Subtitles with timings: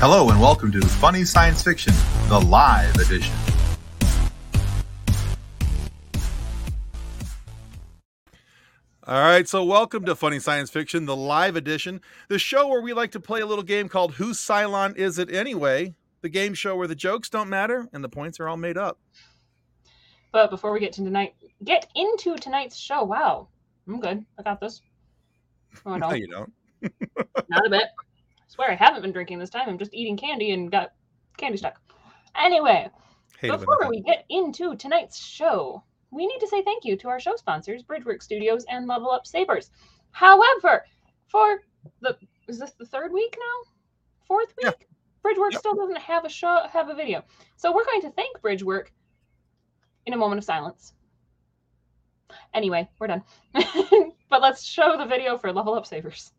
[0.00, 1.92] Hello and welcome to Funny Science Fiction,
[2.28, 3.34] the live edition.
[9.06, 12.92] All right, so welcome to Funny Science Fiction, the live edition, the show where we
[12.92, 15.94] like to play a little game called Whose Cylon Is It Anyway?
[16.20, 18.98] The game show where the jokes don't matter and the points are all made up.
[20.30, 21.34] But before we get to tonight,
[21.64, 23.02] get into tonight's show.
[23.04, 23.48] Wow,
[23.86, 24.24] I'm good.
[24.38, 24.82] I got this.
[25.86, 26.52] Oh, No, no, you don't.
[27.48, 27.84] not a bit.
[28.48, 29.68] I swear I haven't been drinking this time.
[29.68, 30.92] I'm just eating candy and got
[31.36, 31.80] candy stuck.
[32.34, 32.88] Anyway,
[33.40, 36.84] Hate it when that before we get into tonight's show, we need to say thank
[36.84, 39.70] you to our show sponsors, Bridgework Studios and Level Up Sabers.
[40.12, 40.84] However,
[41.28, 41.60] for
[42.00, 42.16] the
[42.48, 43.72] is this the third week now?
[44.26, 44.74] Fourth week?
[44.80, 44.86] Yeah.
[45.22, 45.60] Bridgework Yep.
[45.60, 47.22] still doesn't have a show have a video.
[47.56, 48.86] So we're going to thank Bridgework
[50.06, 50.94] in a moment of silence.
[52.54, 53.22] Anyway, we're done.
[53.52, 56.32] but let's show the video for Level Up Sabers.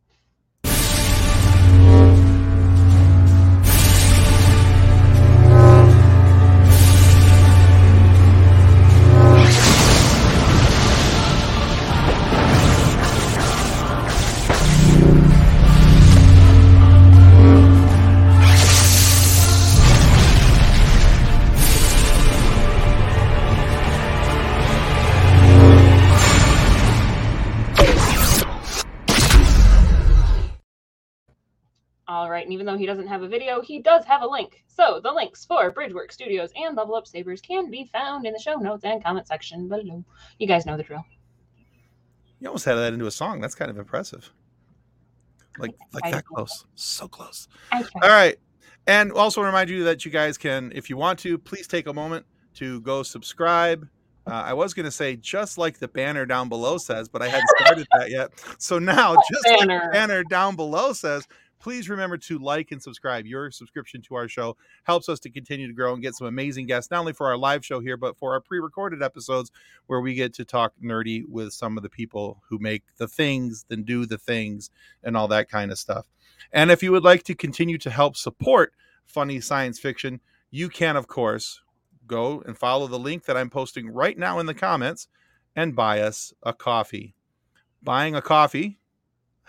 [32.50, 34.64] And even though he doesn't have a video, he does have a link.
[34.66, 38.40] So the links for Bridgework Studios and Level Up Sabers can be found in the
[38.40, 40.04] show notes and comment section below.
[40.40, 41.06] You guys know the drill.
[42.40, 43.40] You almost had that into a song.
[43.40, 44.32] That's kind of impressive.
[45.60, 46.66] Like like I- that close.
[46.74, 47.48] So close.
[47.72, 48.36] All right.
[48.88, 51.94] And also remind you that you guys can, if you want to, please take a
[51.94, 53.88] moment to go subscribe.
[54.26, 57.28] Uh, I was going to say just like the banner down below says, but I
[57.28, 58.32] hadn't started that yet.
[58.58, 61.28] So now, just like the banner down below says,
[61.60, 63.26] please remember to like and subscribe.
[63.26, 66.66] Your subscription to our show helps us to continue to grow and get some amazing
[66.66, 69.52] guests, not only for our live show here, but for our pre recorded episodes
[69.88, 73.66] where we get to talk nerdy with some of the people who make the things,
[73.68, 74.70] then do the things,
[75.04, 76.08] and all that kind of stuff.
[76.52, 78.74] And if you would like to continue to help support
[79.06, 80.20] funny science fiction,
[80.52, 81.62] you can, of course,
[82.08, 85.08] go and follow the link that I'm posting right now in the comments
[85.56, 87.16] and buy us a coffee.
[87.84, 88.80] Buying a coffee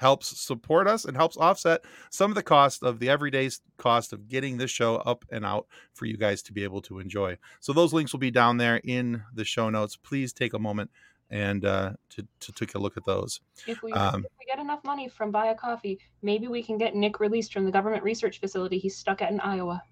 [0.01, 4.27] helps support us and helps offset some of the cost of the everyday cost of
[4.29, 7.37] getting this show up and out for you guys to be able to enjoy.
[7.61, 9.97] So those links will be down there in the show notes.
[9.97, 10.91] Please take a moment
[11.29, 13.41] and uh, to, to take a look at those.
[13.67, 16.79] If we, Um, if we get enough money from Buy a Coffee, maybe we can
[16.79, 19.83] get Nick released from the government research facility he's stuck at in Iowa.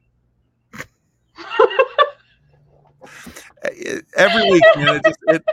[4.16, 4.96] every week, man.
[4.96, 5.44] It just, it,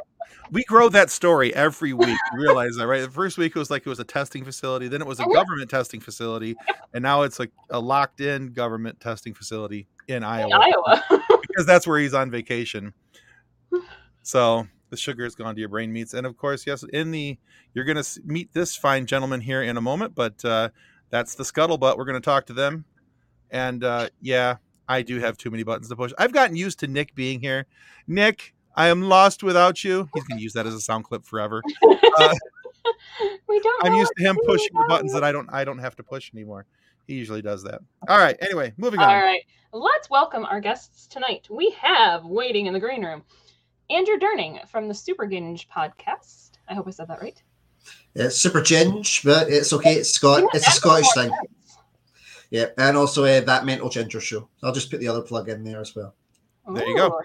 [0.52, 2.18] we grow that story every week.
[2.34, 3.02] You realize that, right?
[3.02, 5.26] The first week it was like it was a testing facility, then it was a
[5.26, 6.56] government testing facility,
[6.94, 11.04] and now it's like a locked-in government testing facility in In Iowa Iowa.
[11.42, 12.94] because that's where he's on vacation.
[14.28, 17.38] So the sugar has gone to your brain meats, and of course, yes, in the
[17.76, 20.70] you're going to meet this fine gentleman here in a moment, but uh,
[21.12, 21.96] that's the scuttlebutt.
[21.96, 22.86] We're going to talk to them,
[23.52, 24.56] and uh, yeah,
[24.88, 26.12] I do have too many buttons to push.
[26.18, 27.68] I've gotten used to Nick being here.
[28.08, 30.10] Nick, I am lost without you.
[30.14, 31.62] He's going to use that as a sound clip forever.
[31.84, 32.34] Uh,
[33.48, 33.86] we don't.
[33.86, 35.20] I'm used to him pushing the buttons you.
[35.20, 36.66] that I don't I don't have to push anymore.
[37.08, 37.82] He usually does that.
[38.10, 38.36] All right.
[38.42, 39.10] Anyway, moving on.
[39.10, 41.48] All right, let's welcome our guests tonight.
[41.50, 43.24] We have waiting in the green room
[43.90, 46.52] Andrew Durning from the Super Ginge podcast.
[46.68, 47.42] I hope I said that right.
[48.16, 49.94] It's super ginge, but it's okay.
[49.94, 50.42] It's Scott.
[50.42, 51.30] Yeah, It's a Scottish thing.
[51.30, 51.78] sense.
[52.50, 54.50] Yeah, and also uh, that mental ginger show.
[54.64, 56.16] I'll just put the other plug in there as well.
[56.74, 57.22] There you go.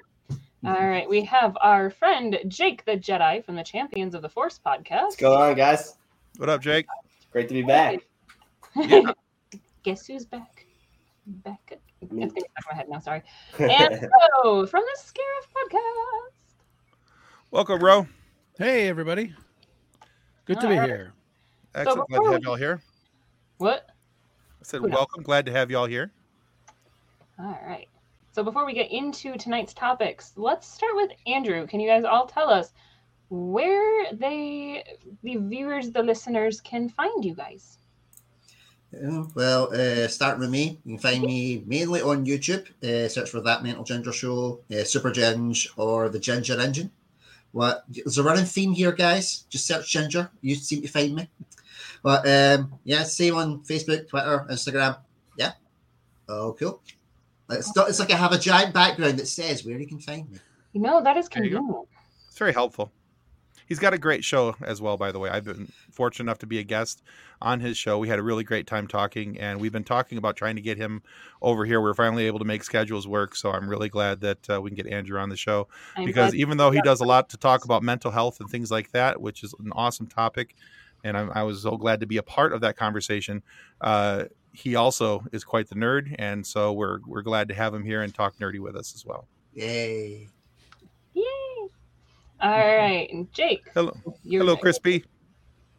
[0.62, 0.69] Ooh.
[0.69, 0.84] All mm-hmm.
[0.84, 5.03] right, we have our friend Jake the Jedi from the Champions of the Force podcast.
[5.03, 5.97] What's going on, guys?
[6.37, 6.87] What up, Jake?
[7.32, 8.06] Great to be back.
[8.76, 9.12] Yeah.
[9.84, 10.66] Guess who's back?
[11.26, 11.78] Back.
[12.03, 12.21] It's Me.
[12.21, 12.98] gonna be stuck in my head now.
[12.98, 13.22] Sorry.
[13.59, 14.09] And
[14.42, 16.33] so from the Scarif podcast.
[17.51, 18.06] Welcome, Ro.
[18.59, 19.34] Hey, everybody.
[20.45, 20.89] Good to be Alright.
[20.91, 21.13] here.
[21.74, 22.09] Excellent.
[22.10, 22.83] Glad to have we- y'all here.
[23.56, 23.86] What?
[23.89, 24.97] I said Who knows?
[24.97, 25.22] welcome.
[25.22, 26.10] Glad to have y'all here.
[27.39, 27.89] All right.
[28.32, 31.66] So before we get into tonight's topics, let's start with Andrew.
[31.66, 32.72] Can you guys all tell us
[33.28, 34.84] where they,
[35.22, 37.78] the viewers, the listeners, can find you guys?
[38.92, 42.66] Yeah, well, uh, starting with me, you can find me mainly on YouTube.
[42.82, 46.91] Uh, search for that mental ginger show, uh, Super Ginge, or the Ginger Engine.
[47.53, 49.44] What there's a running theme here, guys.
[49.48, 50.30] Just search ginger.
[50.41, 51.28] You seem to find me.
[52.03, 54.98] But um, yeah, same on Facebook, Twitter, Instagram.
[55.36, 55.53] Yeah.
[56.28, 56.80] Oh, cool.
[57.52, 60.30] It's not, it's like I have a giant background that says where you can find
[60.30, 60.38] me.
[60.72, 61.56] You know that is There you go.
[61.58, 61.88] convenient.
[62.28, 62.92] It's very helpful.
[63.66, 64.97] he's got a great show as well.
[64.97, 67.02] By the way, I've been fortunate enough to be a guest
[67.42, 67.98] on his show.
[67.98, 70.76] We had a really great time talking, and we've been talking about trying to get
[70.78, 71.02] him
[71.41, 71.80] over here.
[71.80, 74.76] We're finally able to make schedules work, so I'm really glad that uh, we can
[74.76, 77.36] get Andrew on the show I'm because glad- even though he does a lot to
[77.36, 80.54] talk about mental health and things like that, which is an awesome topic,
[81.04, 83.42] and I'm, I was so glad to be a part of that conversation.
[83.80, 87.84] Uh, he also is quite the nerd, and so we're we're glad to have him
[87.84, 89.28] here and talk nerdy with us as well.
[89.54, 90.28] Yay.
[91.14, 91.24] Yay!
[92.41, 93.62] All right, and Jake.
[93.74, 94.62] Hello, you're hello, next.
[94.62, 95.04] Crispy.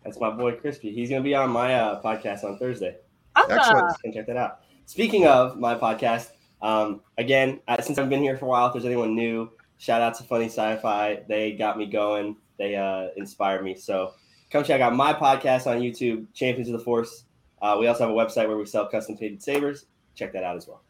[0.03, 0.91] That's my boy Crispy.
[0.91, 2.97] He's gonna be on my uh, podcast on Thursday.
[3.35, 3.51] Awesome.
[3.51, 3.89] Excellent.
[3.89, 4.62] You can check that out.
[4.85, 6.31] Speaking of my podcast,
[6.62, 10.01] um, again, uh, since I've been here for a while, if there's anyone new, shout
[10.01, 11.21] out to Funny Sci-Fi.
[11.27, 12.35] They got me going.
[12.57, 13.75] They uh, inspired me.
[13.75, 14.13] So
[14.50, 17.25] come check out my podcast on YouTube, Champions of the Force.
[17.62, 19.86] Uh, we also have a website where we sell custom painted sabers.
[20.16, 20.81] Check that out as well.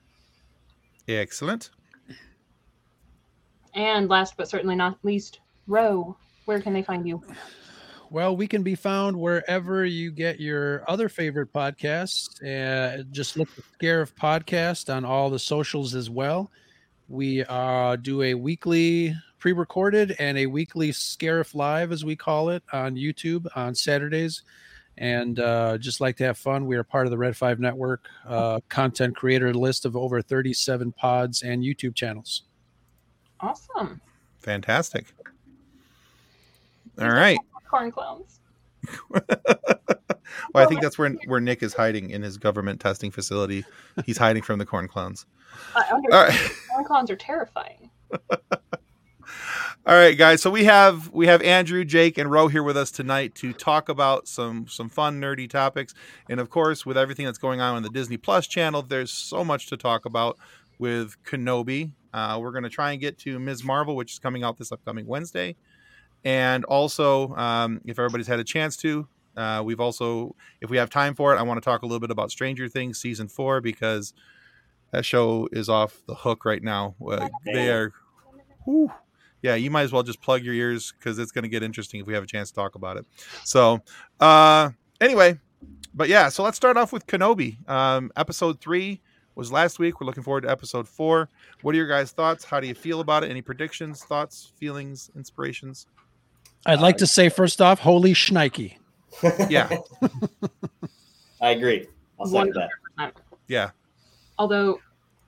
[1.08, 1.70] Excellent.
[3.74, 6.18] And last but certainly not least, Ro.
[6.46, 7.22] Where can they find you?
[8.10, 12.44] Well, we can be found wherever you get your other favorite podcasts.
[12.44, 16.52] Uh, just look for Scarif Podcast on all the socials as well.
[17.08, 22.64] We uh, do a weekly pre-recorded and a weekly Scarif Live, as we call it,
[22.74, 24.44] on YouTube on Saturdays.
[25.02, 28.06] And uh, just like to have fun, we are part of the Red Five Network
[28.24, 32.44] uh, content creator list of over 37 pods and YouTube channels.
[33.40, 34.00] Awesome.
[34.42, 35.08] Fantastic.
[37.00, 37.40] All right.
[37.68, 38.40] Corn clowns.
[40.54, 43.66] Well, I think that's where where Nick is hiding in his government testing facility.
[44.06, 45.26] He's hiding from the corn clowns.
[45.76, 46.14] I understand.
[46.14, 46.52] All right.
[46.72, 47.90] Corn clowns are terrifying.
[49.86, 50.42] All right, guys.
[50.42, 53.90] So we have we have Andrew, Jake, and Ro here with us tonight to talk
[53.90, 55.94] about some some fun nerdy topics,
[56.30, 59.44] and of course, with everything that's going on on the Disney Plus channel, there's so
[59.44, 60.38] much to talk about
[60.78, 61.92] with Kenobi.
[62.14, 63.64] Uh, we're going to try and get to Ms.
[63.64, 65.56] Marvel, which is coming out this upcoming Wednesday,
[66.24, 70.90] and also, um, if everybody's had a chance to, uh, we've also, if we have
[70.90, 73.62] time for it, I want to talk a little bit about Stranger Things season four
[73.62, 74.14] because
[74.92, 76.96] that show is off the hook right now.
[77.06, 77.94] Uh, they are.
[78.66, 78.92] whew,
[79.42, 82.00] yeah, you might as well just plug your ears because it's going to get interesting
[82.00, 83.06] if we have a chance to talk about it.
[83.44, 83.82] So,
[84.20, 85.40] uh, anyway,
[85.94, 87.68] but yeah, so let's start off with Kenobi.
[87.70, 89.02] Um, episode three
[89.36, 90.00] was last week.
[90.00, 91.30] We're looking forward to episode four.
[91.62, 92.44] What are your guys' thoughts?
[92.46, 93.30] How do you feel about it?
[93.32, 95.88] Any predictions, thoughts, feelings, inspirations?
[96.66, 98.78] I'd like to say first off, holy shnikey.
[99.50, 99.68] Yeah,
[101.42, 101.88] I agree.
[102.18, 102.56] I'll second
[102.98, 103.14] that.
[103.48, 103.72] yeah.
[104.40, 104.80] Although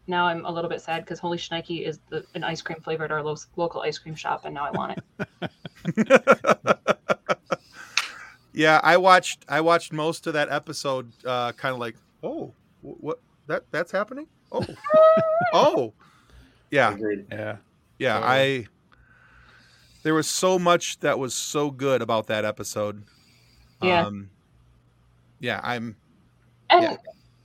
[0.08, 3.06] now I'm a little bit sad because Holy Schneike is the, an ice cream flavor
[3.06, 5.00] at our lo- local ice cream shop, and now I want
[5.98, 6.22] it.
[8.54, 9.46] yeah, I watched.
[9.50, 13.92] I watched most of that episode, uh, kind of like, oh, wh- what that that's
[13.92, 14.28] happening?
[14.52, 14.66] Oh,
[15.54, 15.94] oh,
[16.72, 16.94] yeah.
[16.94, 17.26] Agreed.
[17.32, 17.58] Yeah.
[18.00, 18.68] yeah So- i
[20.04, 23.04] there was so much that was so good about that episode
[23.82, 24.06] Yeah.
[24.06, 24.30] um
[25.40, 25.96] yeah i'm
[26.70, 26.96] And Yeah.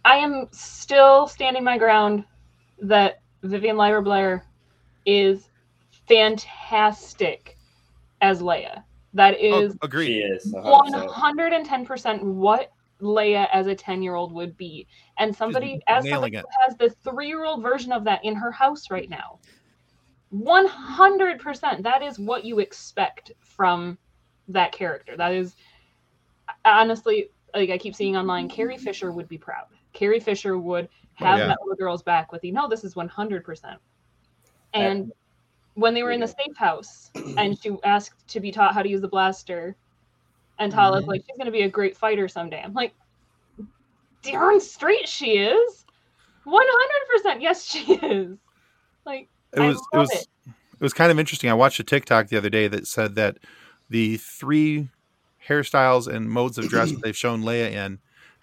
[0.04, 2.24] I am still standing my ground
[2.82, 4.44] that Vivian Lyra Blair
[5.06, 5.48] is
[6.06, 7.56] fantastic
[8.20, 8.82] as Leia.
[9.14, 10.54] That is oh, is She agreed is.
[10.54, 14.86] 110% what Leia as a 10 year old would be.
[15.18, 16.40] And somebody, as somebody it.
[16.40, 19.38] who has the three year old version of that in her house right now,
[20.34, 23.96] 100% that is what you expect from
[24.48, 25.16] that character.
[25.16, 25.56] That is
[26.64, 29.66] honestly, like I keep seeing online, Carrie Fisher would be proud.
[29.92, 31.46] Carrie Fisher would have yeah.
[31.48, 32.52] that little girl's back with you.
[32.52, 33.76] No, this is 100%.
[34.74, 35.12] And
[35.74, 38.88] when they were in the safe house and she asked to be taught how to
[38.88, 39.76] use the blaster,
[40.58, 41.10] and Tala's Mm-hmm.
[41.10, 42.60] like, she's going to be a great fighter someday.
[42.64, 42.94] I'm like,
[44.22, 45.84] darn straight she is.
[46.46, 48.38] 100% yes, she is.
[49.04, 50.26] Like, it was it was it.
[50.46, 50.80] it.
[50.80, 53.38] was kind of interesting i watched a tiktok the other day that said that
[53.88, 54.90] the three
[55.48, 57.98] hairstyles and modes of dress that they've shown leia in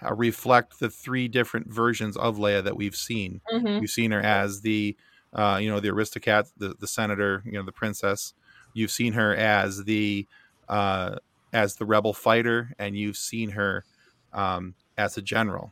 [0.06, 3.82] uh, reflect the three different versions of leia that we've seen mhm.
[3.82, 4.96] You've seen her as the,
[5.34, 8.34] uh, you know, the aristocrat, the, the senator, you know, the princess.
[8.74, 10.28] You've seen her as the,
[10.70, 11.18] uh,
[11.54, 13.86] as the rebel fighter, and you've seen her
[14.34, 15.72] um, as a general.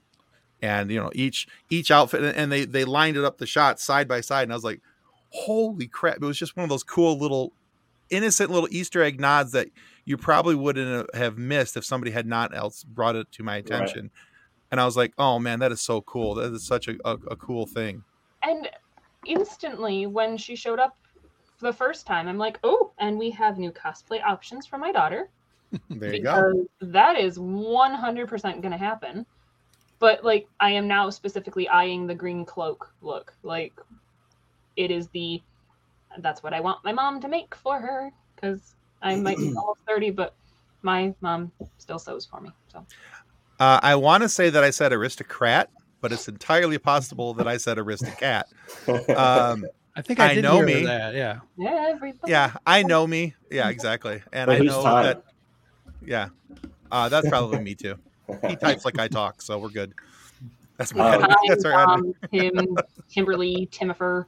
[0.61, 4.07] And you know, each each outfit, and they they lined it up the shots side
[4.07, 4.79] by side, and I was like,
[5.29, 6.15] holy crap!
[6.15, 7.51] It was just one of those cool little,
[8.09, 9.67] innocent little Easter egg nods that
[10.05, 14.11] you probably wouldn't have missed if somebody had not else brought it to my attention.
[14.71, 16.35] And I was like, oh man, that is so cool.
[16.35, 18.03] That is such a, a, a cool thing.
[18.41, 18.69] And
[19.25, 20.97] instantly, when she showed up
[21.59, 25.29] the first time, I'm like, oh, and we have new cosplay options for my daughter.
[25.89, 26.67] There you go.
[26.81, 29.25] that is 100% going to happen.
[29.97, 33.33] But like, I am now specifically eyeing the green cloak look.
[33.41, 33.73] Like,
[34.75, 35.41] it is the
[36.19, 39.81] that's what I want my mom to make for her because I might be almost
[39.87, 40.35] 30, but
[40.81, 42.49] my mom still sews for me.
[42.71, 42.85] So
[43.59, 45.69] Uh, I want to say that I said aristocrat,
[46.01, 48.47] but it's entirely possible that I said aristocrat.
[49.15, 50.85] Um, I think I, I did know hear me.
[50.85, 51.13] that.
[51.13, 51.39] Yeah.
[51.55, 52.31] yeah, everybody.
[52.31, 53.35] yeah, I know me.
[53.51, 54.23] Yeah, exactly.
[54.31, 55.05] And Wait, I know Todd?
[55.05, 55.23] that.
[56.05, 56.29] Yeah,
[56.91, 57.95] uh, that's probably me too.
[58.47, 59.93] He types like I talk, so we're good.
[60.77, 61.13] That's my.
[61.15, 61.71] Um, Time, that's our.
[61.71, 61.85] admin.
[61.85, 62.77] Tom, Tim,
[63.13, 64.25] Kimberly, Timifer.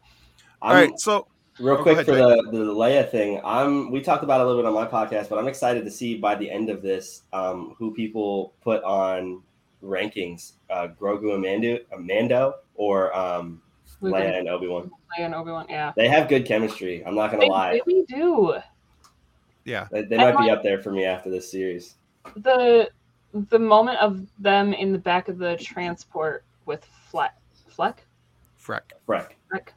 [0.62, 1.28] All so
[1.60, 2.52] Real Oh, quick ahead, for Jake.
[2.52, 5.30] the, the Leia thing, I'm we talked about it a little bit on my podcast,
[5.30, 9.42] but I'm excited to see by the end of this um, who people put on
[9.82, 13.62] rankings: uh, Grogu and Mando, uh, Mando or um,
[14.02, 14.92] Luke Leia and and Obi Wan.
[15.18, 15.66] Leia and Obi-Wan.
[15.70, 15.94] Yeah.
[15.96, 17.06] They have good chemistry.
[17.06, 18.56] I'm not gonna They lie; really do.
[19.64, 21.96] yeah, they, they I might be up there for me after this series.
[22.36, 22.90] The
[23.50, 27.36] the moment of them in the back of the transport with Fleck,
[27.68, 28.04] Fleck,
[28.62, 28.92] Freck.
[29.08, 29.68] Freck, Freck,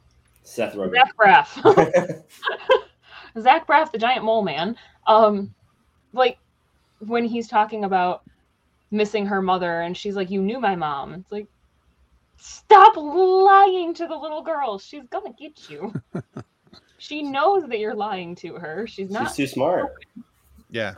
[0.49, 0.93] Seth Rogen.
[0.93, 2.23] Zach Braff.
[3.39, 4.75] Zach Braff, the giant mole man.
[5.07, 5.53] Um,
[6.13, 6.37] like
[6.99, 8.23] when he's talking about
[8.91, 11.47] missing her mother, and she's like, "You knew my mom." It's like,
[12.37, 14.79] stop lying to the little girl.
[14.79, 15.93] She's gonna get you.
[16.97, 18.87] she knows that you're lying to her.
[18.87, 19.27] She's not.
[19.27, 19.91] She's too smart.
[20.71, 20.95] Yeah,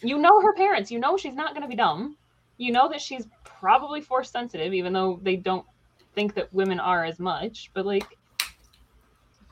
[0.00, 0.90] you know her parents.
[0.90, 2.16] You know she's not gonna be dumb.
[2.58, 5.66] You know that she's probably force sensitive, even though they don't
[6.14, 7.70] think that women are as much.
[7.74, 8.16] But like,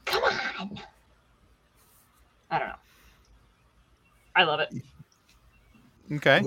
[0.05, 0.79] come on.
[2.51, 2.75] I don't know.
[4.35, 4.75] I love it.
[6.15, 6.41] okay.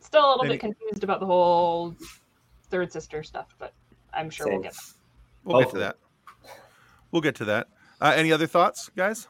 [0.00, 1.94] Still a little Any- bit confused about the whole
[2.70, 3.72] third sister stuff, but
[4.12, 4.82] I'm sure we'll get there.
[5.44, 5.96] We'll get to that.
[7.12, 7.68] We'll get to that.
[8.00, 9.28] Uh, any other thoughts, guys?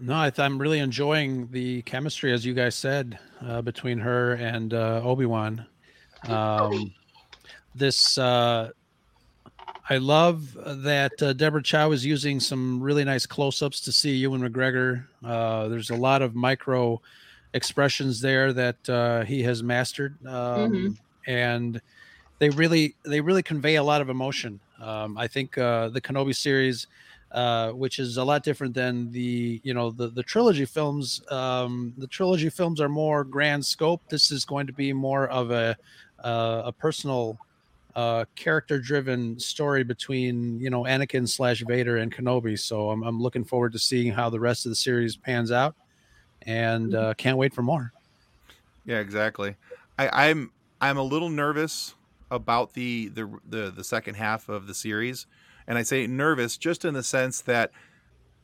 [0.00, 4.32] No, I th- I'm really enjoying the chemistry, as you guys said, uh, between her
[4.34, 5.66] and uh, Obi Wan.
[6.24, 6.92] Um,
[7.74, 8.70] this, uh,
[9.88, 14.40] I love that uh, Deborah Chow is using some really nice close-ups to see Ewan
[14.42, 15.06] McGregor.
[15.24, 17.00] Uh, there's a lot of micro
[17.54, 20.96] expressions there that uh, he has mastered, um, Mhm.
[21.26, 21.80] and
[22.38, 24.60] they really they really convey a lot of emotion.
[24.80, 26.86] Um, I think uh, the Kenobi series
[27.32, 31.22] uh, which is a lot different than the you know the the trilogy films.
[31.30, 34.02] Um, the trilogy films are more grand scope.
[34.08, 35.76] This is going to be more of a
[36.24, 37.38] uh, a personal
[37.94, 42.58] uh, character driven story between you know Anakin slash Vader and Kenobi.
[42.58, 45.74] So I'm I'm looking forward to seeing how the rest of the series pans out,
[46.42, 47.92] and uh, can't wait for more.
[48.84, 49.56] Yeah, exactly.
[49.98, 51.94] I, I'm I'm a little nervous
[52.30, 55.26] about the, the the the second half of the series,
[55.66, 57.70] and I say nervous just in the sense that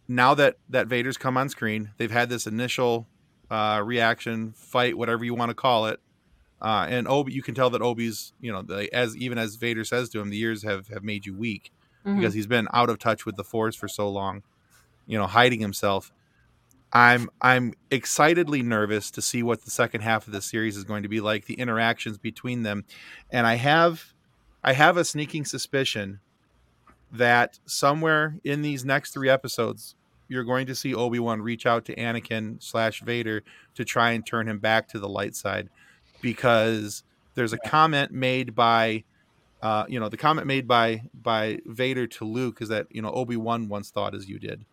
[0.08, 3.06] now that that Vader's come on screen, they've had this initial
[3.50, 6.00] uh, reaction, fight, whatever you want to call it,
[6.62, 9.84] uh, and Obi, you can tell that Obi's, you know, the, as even as Vader
[9.84, 11.70] says to him, the years have have made you weak
[12.04, 12.16] Mhm.
[12.16, 14.42] because he's been out of touch with the Force for so long,
[15.06, 16.12] you know, hiding himself.
[16.92, 21.02] I'm I'm excitedly nervous to see what the second half of the series is going
[21.02, 22.84] to be like, the interactions between them,
[23.30, 24.12] and I have
[24.64, 26.20] I have a sneaking suspicion
[27.12, 29.94] that somewhere in these next three episodes,
[30.28, 33.42] you're going to see Obi Wan reach out to Anakin slash Vader
[33.74, 35.68] to try and turn him back to the light side,
[36.20, 37.02] because
[37.34, 39.04] there's a comment made by.
[39.62, 43.10] Uh, you know the comment made by by Vader to Luke is that you know
[43.10, 44.64] Obi Wan once thought as you did,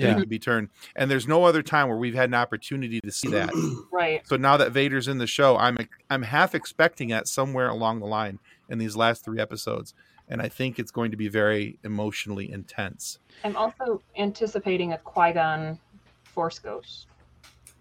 [0.00, 0.68] that he could be turned.
[0.96, 3.50] And there's no other time where we've had an opportunity to see that.
[3.92, 4.26] right.
[4.26, 5.76] So now that Vader's in the show, I'm
[6.08, 9.94] I'm half expecting that somewhere along the line in these last three episodes,
[10.28, 13.18] and I think it's going to be very emotionally intense.
[13.44, 15.78] I'm also anticipating a Qui Gon
[16.24, 17.06] Force Ghost.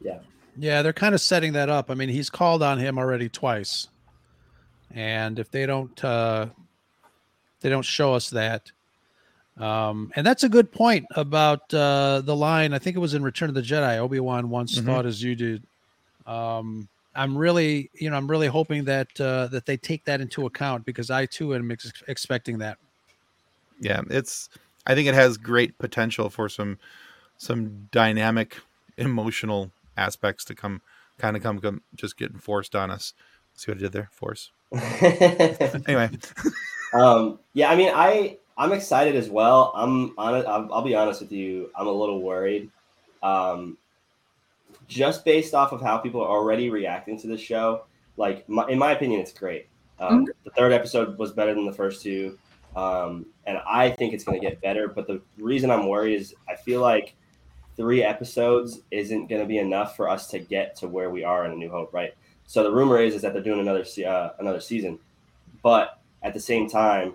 [0.02, 0.20] Yeah,
[0.60, 1.90] they're kind of setting that up.
[1.90, 3.88] I mean, he's called on him already twice,
[4.94, 6.48] and if they don't, uh,
[7.62, 8.72] they don't show us that.
[9.58, 12.74] Um, and that's a good point about uh, the line.
[12.74, 13.98] I think it was in Return of the Jedi.
[13.98, 14.86] Obi Wan once Mhm.
[14.86, 15.64] thought as you did.
[16.26, 20.46] Um, I'm really, you know, I'm really hoping that uh, that they take that into
[20.46, 22.78] account because I too am ex- expecting that.
[23.80, 24.50] Yeah, it's.
[24.88, 26.78] I think it has great potential for some
[27.38, 28.58] some dynamic,
[28.98, 30.82] emotional aspects to come,
[31.18, 33.14] kind of come, come just getting forced on us.
[33.56, 34.10] See what I did there?
[34.12, 34.52] Force.
[35.88, 36.10] Anyway,
[36.94, 39.72] um, yeah, I mean, I I'm excited as well.
[39.76, 41.70] I'm on I'll, I'll be honest with you.
[41.76, 42.70] I'm a little worried,
[43.24, 43.78] um,
[44.88, 47.86] just based off of how people are already reacting to the show.
[48.18, 49.68] Like, my, in my opinion, it's great.
[50.00, 52.38] Um, The third episode was better than the first two,
[52.76, 54.88] um, and I think it's going to get better.
[54.88, 57.16] But the reason I'm worried is I feel like
[57.80, 61.46] three episodes isn't going to be enough for us to get to where we are
[61.46, 62.14] in A New Hope, right?
[62.46, 65.00] So the rumor is is that they're doing another uh, another season,
[65.64, 67.14] but at the same time,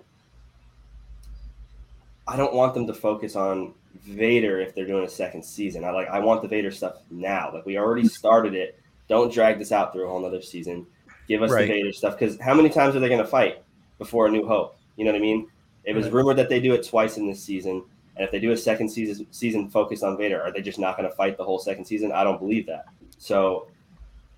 [2.27, 5.83] I don't want them to focus on Vader if they're doing a second season.
[5.83, 7.51] I like I want the Vader stuff now.
[7.53, 8.79] Like we already started it.
[9.07, 10.87] Don't drag this out through a whole nother season.
[11.27, 11.67] Give us Right.
[11.67, 13.61] the Vader stuff because how many times are they going to fight
[13.99, 14.77] before A New Hope?
[14.95, 15.47] You know what I mean?
[15.83, 17.83] It was rumored that they do it twice in this season,
[18.15, 20.97] and if they do a second season season focused on Vader, are they just not
[20.97, 22.11] going to fight the whole second season?
[22.11, 22.85] I don't believe that.
[23.17, 23.67] So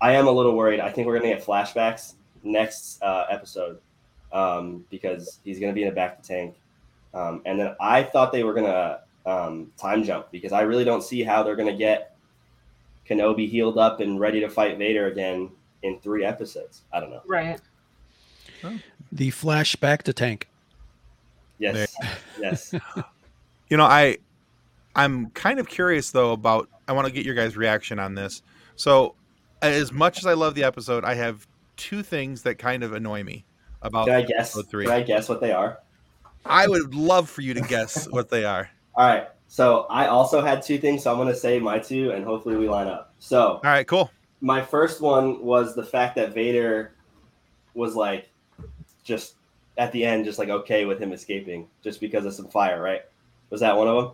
[0.00, 0.80] I am a little worried.
[0.80, 3.78] I think we're going to get flashbacks next uh, episode
[4.32, 6.56] um, because he's going to be in a bacta tank.
[7.14, 10.84] Um, and then I thought they were going to um, time jump because I really
[10.84, 12.16] don't see how they're going to get
[13.08, 15.50] Kenobi healed up and ready to fight Vader again
[15.82, 16.82] in three episodes.
[16.92, 17.22] I don't know.
[17.26, 17.60] Right.
[19.12, 20.48] The flashback to Tank.
[21.58, 21.94] Yes,
[22.40, 22.74] yes.
[23.70, 24.18] You know, I
[24.94, 28.42] I'm kind of curious though about I want to get your guys' reaction on this.
[28.76, 29.14] So,
[29.62, 31.46] as much as I love the episode, I have
[31.76, 33.44] two things that kind of annoy me
[33.82, 34.56] about Can I guess?
[34.56, 34.84] episode three.
[34.84, 35.78] Can I guess what they are?
[36.44, 38.70] I would love for you to guess what they are.
[38.94, 39.28] All right.
[39.48, 42.56] So I also had two things, so I'm going to say my two, and hopefully
[42.56, 43.14] we line up.
[43.18, 44.10] So All right, cool.
[44.40, 46.92] my first one was the fact that Vader
[47.74, 48.30] was like
[49.04, 49.36] just
[49.78, 53.02] at the end, just like okay with him escaping just because of some fire, right?
[53.50, 54.12] Was that one of them?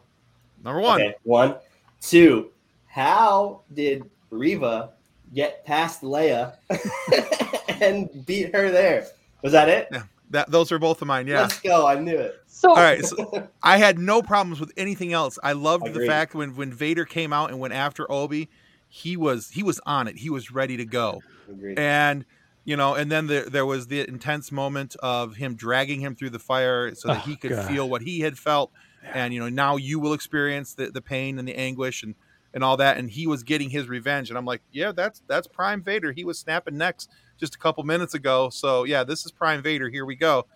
[0.64, 1.00] Number one.
[1.00, 1.56] Okay, one.
[2.00, 2.50] Two.
[2.86, 4.90] How did Reva
[5.34, 6.54] get past Leia
[7.82, 9.06] and beat her there?
[9.42, 9.92] Was that it?
[10.30, 11.26] That those are both of mine.
[11.26, 11.42] Yeah.
[11.42, 11.86] Let's go.
[11.86, 12.40] I knew it.
[12.46, 13.04] So, All right.
[13.04, 15.38] So I had no problems with anything else.
[15.42, 18.48] I loved the fact when when Vader came out and went after Obi,
[18.88, 20.16] he was he was on it.
[20.16, 21.20] He was ready to go.
[21.50, 21.78] Agreed.
[21.78, 22.24] and
[22.64, 26.30] you know and then there, there was the intense moment of him dragging him through
[26.30, 27.68] the fire so that Oh, he could God.
[27.68, 28.72] feel what he had felt
[29.12, 32.14] and you know now you will experience the, the pain and the anguish and
[32.54, 32.96] and all that.
[32.96, 34.30] And he was getting his revenge.
[34.30, 36.12] And i'm like yeah that's that's prime vader.
[36.12, 38.48] He was snapping necks just a couple minutes ago.
[38.48, 39.90] So yeah this is prime vader.
[39.90, 40.46] Here we go.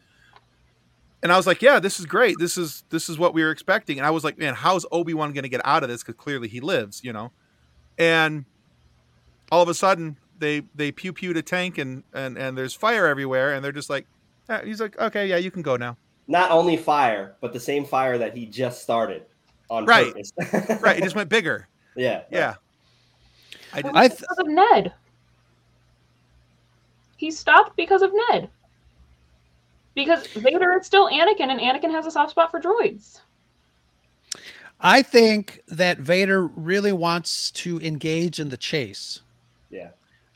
[1.23, 2.37] And i was like yeah this is great.
[2.39, 3.99] This is this is what we were expecting.
[3.99, 6.03] And i was like man how's obi-wan going to get out of this?
[6.03, 7.33] Because clearly he lives you know?
[7.99, 8.45] And
[9.51, 13.07] all of a sudden they they pew pew to tank and and and there's fire
[13.07, 13.53] everywhere.
[13.53, 14.07] And they're just like
[14.49, 15.97] eh, he's like okay yeah you can go now
[16.29, 19.23] Not only fire, but the same fire that he just started
[19.71, 20.13] on Right.
[20.13, 20.33] purpose.
[20.83, 22.23] right it just went bigger yeah.
[22.31, 22.55] yeah
[23.73, 24.93] I did, I th- because of Ned.
[27.17, 28.49] He stopped because of Ned.
[29.95, 33.21] Because Vader is still Anakin, and Anakin has a soft spot for droids.
[34.81, 39.21] I think that Vader really wants to engage in the chase.
[39.71, 39.89] Yeah.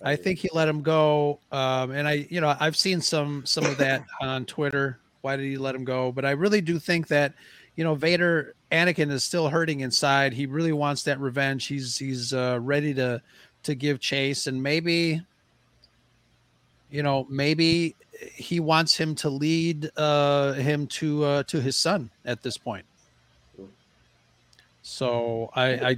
[0.02, 3.64] I think he let him go, um, and I, you know, I've seen some some
[3.64, 4.98] of that on Twitter.
[5.22, 6.12] Why did he let him go?
[6.12, 7.32] But I really do think that,
[7.76, 10.32] you know, Vader, Anakin is still hurting inside.
[10.32, 11.66] He really wants that revenge.
[11.66, 13.22] He's he's uh, ready to
[13.62, 15.22] to give chase, and maybe,
[16.90, 17.94] you know, maybe
[18.34, 22.84] he wants him to lead uh, him to uh, to his son at this point.
[24.82, 25.96] So I, I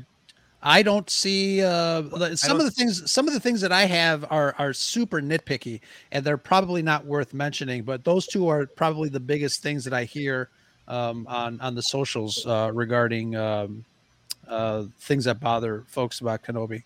[0.65, 2.03] I don't see uh,
[2.37, 3.11] some of don't the things.
[3.11, 7.05] Some of the things that I have are are super nitpicky, and they're probably not
[7.05, 7.83] worth mentioning.
[7.83, 10.49] But those two are probably the biggest things that I hear
[10.89, 13.85] um, on on the socials uh, regarding um,
[14.49, 16.83] uh, things that bother folks about Kenobi.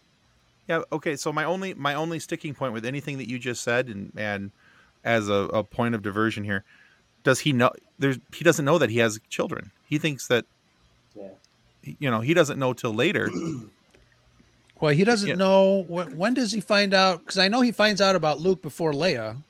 [0.68, 3.88] yeah okay so my only my only sticking point with anything that you just said
[3.88, 4.50] and and
[5.04, 6.64] as a, a point of diversion here
[7.24, 10.44] does he know there's he doesn't know that he has children he thinks that
[11.16, 11.28] Yeah.
[11.98, 13.30] You know he doesn't know till later
[14.80, 15.34] Well, he doesn't Yeah.
[15.34, 17.18] know when, when does he find out?
[17.18, 19.42] Because I know he finds out about Luke before Leia.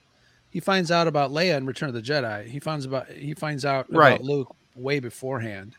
[0.48, 2.46] He finds out about Leia in Return of the Jedi.
[2.48, 4.14] He finds about he finds out Right.
[4.14, 5.76] about Luke way beforehand.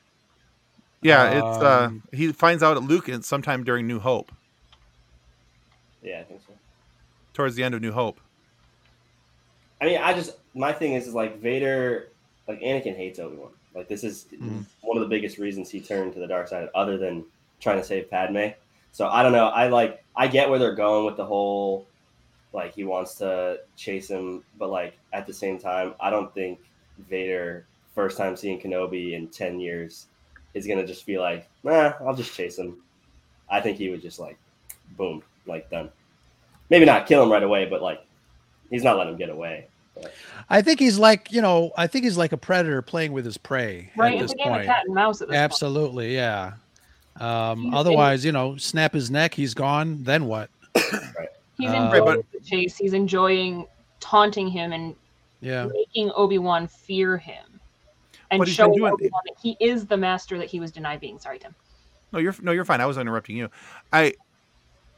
[1.01, 4.31] yeah it's uh Um, he finds out at luke and sometime during new hope
[6.03, 6.53] Yeah, I think so.
[7.33, 8.19] towards the end of new hope
[9.81, 12.09] I mean, I just my thing is, is like Vader,
[12.47, 13.51] like Anakin hates Obi Wan.
[13.75, 14.65] Like this is Mhm.
[14.81, 17.25] one of the biggest reasons he turned to the dark side, other than
[17.59, 18.47] trying to save Padme.
[18.91, 19.47] So I don't know.
[19.47, 21.85] I like I get where they're going with the whole,
[22.51, 26.59] like he wants to chase him, but like at the same time, I don't think
[27.09, 30.07] Vader first time seeing Kenobi in ten years
[30.53, 32.77] is gonna just be like, nah, I'll just chase him.
[33.49, 34.37] I think he would just like,
[34.97, 35.89] boom, like done.
[36.69, 38.03] Maybe not kill him right away, but like
[38.69, 39.67] he's not letting him get away.
[40.49, 43.37] I think he's like you know I think he's like a predator playing with his
[43.37, 44.15] prey Right?
[44.15, 44.61] at It's this a game point.
[44.61, 45.43] of cat and mouse at this point.
[45.43, 46.53] Absolutely, yeah.
[47.19, 50.03] Um, He's otherwise, you know, snap his neck, he's gone.
[50.03, 50.49] Then what?
[50.75, 52.77] He's Uh, enjoying Right, the chase.
[52.77, 53.67] He's enjoying
[53.99, 54.95] taunting him and
[55.41, 57.59] Yeah, making Obi Wan fear him,
[58.31, 60.71] and But he's showing doing- Obi Wan that he is the master that he was
[60.71, 61.19] denied being.
[61.19, 61.53] Sorry, Tim.
[62.13, 62.79] No, you're no, you're fine.
[62.81, 63.49] I was interrupting you.
[63.91, 64.13] I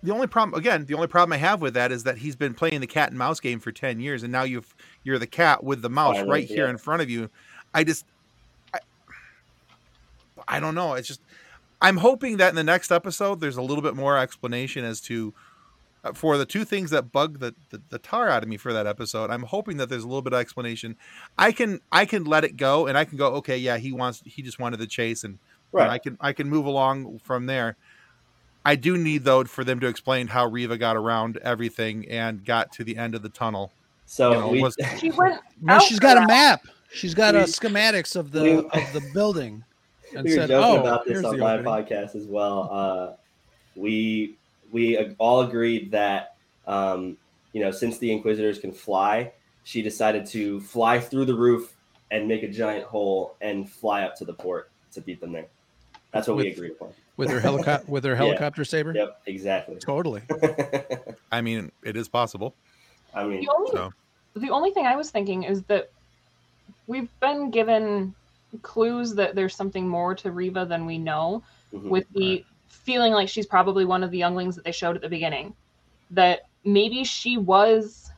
[0.04, 2.54] the only problem again, the only problem I have with that is that he's been
[2.54, 5.64] playing the cat and mouse game for ten years, and now you've you're the cat
[5.64, 6.72] with the mouse Finally, right here yeah.
[6.72, 7.30] in front of you.
[7.74, 8.06] I just,
[8.74, 8.80] I,
[10.48, 10.94] I don't know.
[10.94, 11.22] It's just
[11.82, 15.34] I'm hoping that in the next episode there's a little bit more explanation as to
[16.04, 18.74] uh, for the two things that bug the, the the tar out of me for
[18.74, 19.30] that episode.
[19.30, 20.96] I'm hoping that there's a little bit of explanation.
[21.38, 24.24] I can I can let it go and I can go okay, yeah, he wants
[24.26, 25.38] he just wanted the chase and
[25.74, 27.78] you know, I can I can move along from there.
[28.66, 32.72] I do need though for them to explain how Reva got around everything and got
[32.74, 33.72] to the end of the tunnel.
[34.06, 35.40] So You know, we, was- She went.
[35.62, 36.62] No, out she's got a map.
[36.94, 39.64] She's got a schematics of the we- of the building,
[40.16, 42.70] and we were said, joking "Oh, about this on my opening." podcast as well.
[42.72, 43.14] Uh,
[43.76, 44.36] we
[44.72, 46.36] we all agreed that
[46.68, 47.16] um,
[47.54, 49.32] you know since the Inquisitors can fly,
[49.64, 51.74] she decided to fly through the roof
[52.12, 55.48] and make a giant hole and fly up to the port to beat them there.
[56.12, 56.90] That's what we agreed upon.
[57.18, 58.18] With her helicopter with her Yeah.
[58.18, 58.94] helicopter saber.
[58.96, 59.76] Yep, exactly.
[59.78, 60.22] Totally.
[61.32, 62.56] I mean, it is possible.
[63.14, 63.94] I mean, The only, So
[64.36, 65.92] the only thing I was thinking is that
[66.88, 68.16] we've been given
[68.62, 71.44] clues that there's something more to Reva than we know,
[71.74, 71.90] mhm.
[71.90, 75.10] with the feeling like she's probably one of the younglings that they showed at the
[75.10, 75.54] beginning.
[76.12, 78.12] That maybe she was,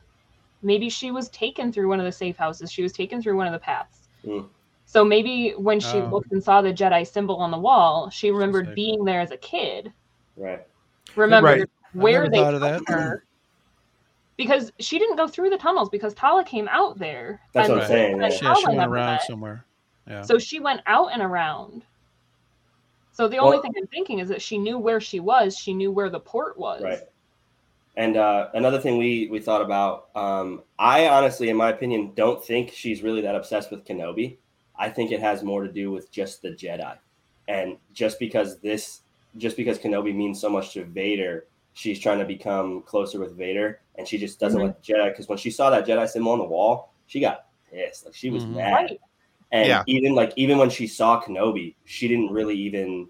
[0.62, 2.72] maybe she was taken through one of the safe houses.
[2.72, 4.00] She was taken through one of the paths.
[4.26, 4.48] Mm.
[4.94, 6.06] So maybe when she Oh.
[6.06, 8.76] looked and saw the Jedi symbol on the wall, she remembered Sick.
[8.76, 9.92] being there as a kid.
[10.38, 10.62] right.
[11.16, 11.70] Remembered Right.
[11.94, 12.82] where never they thought of that.
[12.88, 13.24] her.
[14.38, 17.42] Because she didn't go through the tunnels because Tala came out there.
[17.54, 18.14] That's what and- I'm saying.
[18.14, 18.40] and yeah.
[18.42, 19.22] Yeah, she went around met.
[19.24, 19.66] somewhere.
[20.08, 20.22] Yeah.
[20.22, 21.82] So she went out and around.
[23.14, 25.58] So the only Well- thing I'm thinking is that she knew where she was.
[25.58, 26.84] She knew where the port was.
[26.84, 27.00] Right.
[27.96, 32.44] And uh, another thing we we thought about, um, I honestly, in my opinion, don't
[32.46, 34.38] think she's really that obsessed with Kenobi.
[34.78, 36.98] I think it has more to do with just the Jedi,
[37.48, 39.02] and just because this,
[39.38, 43.80] just because Kenobi means so much to Vader, she's trying to become closer with Vader,
[43.96, 44.68] and she just doesn't Mhm.
[44.68, 45.10] like Jedi.
[45.10, 48.06] Because when she saw that Jedi symbol on the wall, she got pissed.
[48.06, 48.56] Like she was Mhm.
[48.56, 48.74] mad.
[48.74, 49.00] Right.
[49.52, 49.84] And Yeah.
[49.86, 53.08] even like even when she saw Kenobi, she didn't really even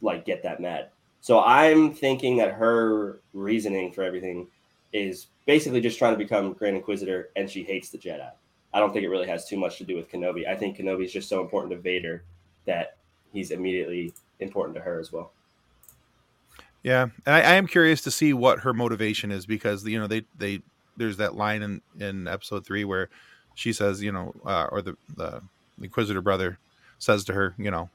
[0.00, 0.90] like get that mad.
[1.20, 4.48] So I'm thinking that her reasoning for everything
[4.92, 8.30] is basically just trying to become Grand Inquisitor, and she hates the Jedi.
[8.76, 10.46] I don't think it really has too much to do with Kenobi.
[10.46, 12.24] I think Kenobi is just so important to Vader
[12.66, 12.98] that
[13.32, 15.32] he's immediately important to her as well.
[16.82, 20.06] Yeah, and I, I am curious to see what her motivation is because you know
[20.06, 20.60] they they
[20.94, 23.08] there's that line in in episode three where
[23.54, 25.40] she says you know uh, or the the
[25.80, 26.58] Inquisitor brother
[26.98, 27.88] says to her you know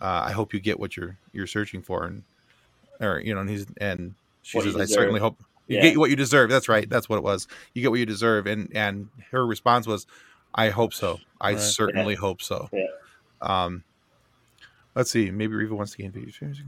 [0.00, 2.24] uh, I hope you get what you're you're searching for and
[3.00, 5.82] or you know and he's and she What says I certainly hope you Yeah.
[5.82, 6.50] get what you deserve.
[6.50, 6.88] That's right.
[6.88, 7.46] That's what it was.
[7.74, 8.46] You get what you deserve.
[8.46, 10.06] And and her response was,
[10.54, 11.18] I hope so.
[11.40, 11.60] I Right.
[11.60, 12.68] certainly hope so.
[12.72, 12.84] Yeah.
[13.42, 13.84] Um,
[14.94, 15.30] let's see.
[15.30, 16.62] Maybe Reva wants to gain features.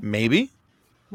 [0.00, 0.50] Maybe.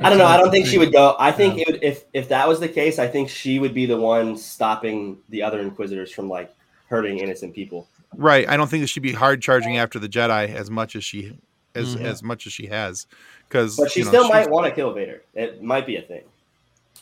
[0.02, 0.26] I don't know.
[0.26, 1.16] I don't think she would go.
[1.20, 3.86] I think it would, if if that was the case, I think she would be
[3.86, 6.52] the one stopping the other Inquisitors from like
[6.90, 7.88] hurting innocent people.
[8.16, 8.48] Right.
[8.50, 11.38] I don't think that she'd be hard charging after the Jedi as much as she
[11.76, 12.02] as Mhm.
[12.02, 13.08] as much as she has.
[13.48, 15.24] Because But she you know, still might want to kill Vader.
[15.34, 16.24] It might be a thing.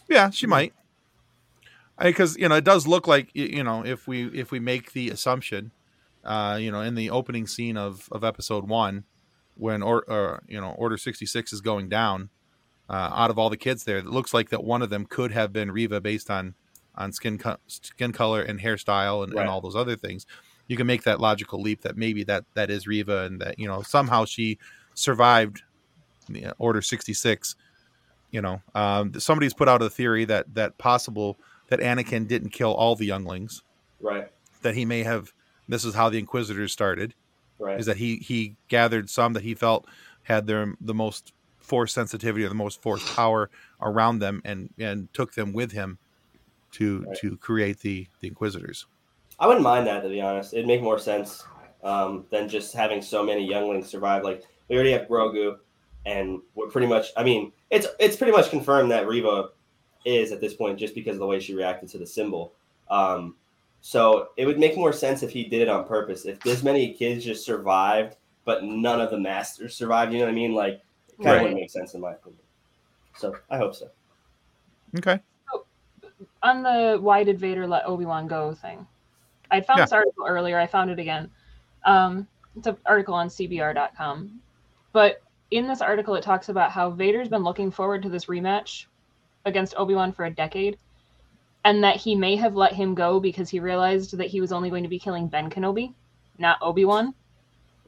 [0.08, 0.74] Yeah, she might.
[2.00, 5.10] Because you know, it does look like you know, if we if we make the
[5.10, 5.72] assumption,
[6.24, 9.04] uh, you know, in the opening scene of of episode one,
[9.56, 12.30] when or uh, you know Order sixty six is going down,
[12.90, 15.32] uh, out of all the kids there, it looks like that one of them could
[15.32, 16.56] have been Reva based on
[16.96, 19.42] on skin co- skin color and hairstyle and, Right.
[19.42, 20.26] and all those other things.
[20.68, 23.68] You can make that logical leap that maybe that that is Reva and that you
[23.68, 24.58] know somehow she
[24.94, 25.64] survived
[26.30, 27.56] the uh, Order sixty six
[28.32, 31.38] you know um, somebody's put out a theory that that possible
[31.70, 33.64] that anakin didn't kill all the younglings
[34.00, 34.30] Right.
[34.62, 35.32] that he may have
[35.68, 37.14] this is how the inquisitors started
[37.60, 37.80] Right.
[37.80, 39.88] is that he he gathered some that he felt
[40.24, 43.50] had their the most force sensitivity or the most force power
[43.82, 46.00] around them and and took them with him
[46.72, 47.18] to Right.
[47.18, 48.88] to create the the inquisitors
[49.42, 50.54] I wouldn't mind that to be honest.
[50.54, 51.44] It'd make more sense
[51.84, 54.24] um, than just having so many younglings survive.
[54.24, 55.58] Like we already have Grogu,
[56.06, 57.08] and we're pretty much.
[57.18, 59.50] I mean, it's it's pretty much confirmed that Reva
[60.06, 62.54] is at this point just because of the way she reacted to the symbol.
[62.90, 63.36] Um,
[63.82, 66.26] so it would make more sense if he did it on purpose.
[66.26, 70.32] If this many kids just survived, but none of the masters survived, you know what
[70.32, 70.54] I mean?
[70.54, 72.42] Like, it kind of wouldn't make sense in my opinion.
[73.18, 73.90] So I hope so.
[74.98, 75.20] okay
[75.52, 75.66] So,
[76.44, 78.86] On the why did Vader let Obi Wan go thing,
[79.52, 79.86] I found Yeah.
[79.86, 80.58] this article earlier.
[80.58, 81.30] I found it again.
[81.86, 84.40] Um, it's an article on CBR.com.
[84.94, 88.86] But in this article, it talks about how Vader's been looking forward to this rematch
[89.46, 90.78] against Obi Wan for a decade,
[91.66, 94.70] and that he may have let him go because he realized that he was only
[94.70, 95.94] going to be killing Ben Kenobi,
[96.38, 97.14] not Obi Wan.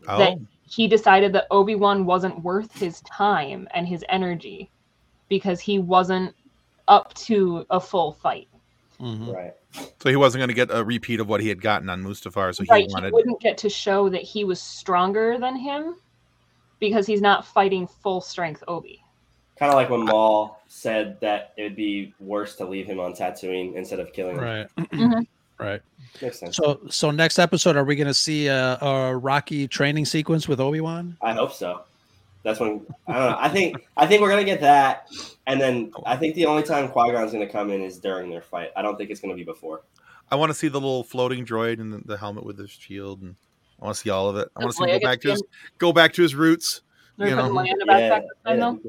[0.07, 0.37] oh That
[0.69, 4.69] he decided that Obi Wan wasn't worth his time and his energy
[5.29, 6.35] because he wasn't
[6.87, 8.47] up to a full fight.
[8.99, 9.33] Mhm.
[9.33, 9.53] Right.
[9.73, 12.53] So he wasn't going to get a repeat of what he had gotten on Mustafar.
[12.55, 13.13] So he right, he wanted.
[13.13, 15.95] wouldn't get to show that he was stronger than him
[16.79, 19.01] because he's not fighting full strength Obi.
[19.57, 23.13] Kind of like when Maul said that it would be worse to leave him on
[23.13, 24.43] Tatooine instead of killing him.
[24.43, 24.67] Right.
[24.77, 25.27] Mhm.
[25.59, 25.81] Right.
[26.21, 26.57] Makes sense.
[26.57, 30.59] So, so next episode, are we going to see a, a Rocky training sequence with
[30.59, 31.15] Obi Wan?
[31.21, 31.83] I hope so.
[32.43, 33.37] That's when I don't know.
[33.39, 35.07] I think I think we're gonna get that,
[35.47, 38.41] and then I think the only time Qui Gon's gonna come in is during their
[38.41, 38.71] fight.
[38.75, 39.81] I don't think it's gonna be before.
[40.29, 43.21] I want to see the little floating droid and the, the helmet with his shield,
[43.21, 43.35] and
[43.81, 44.49] I want to see all of it.
[44.55, 45.43] I want to see him go back to his
[45.77, 46.81] go back to his roots.
[47.17, 47.61] They're You putting know.
[47.61, 48.81] Leia in the backpack this time,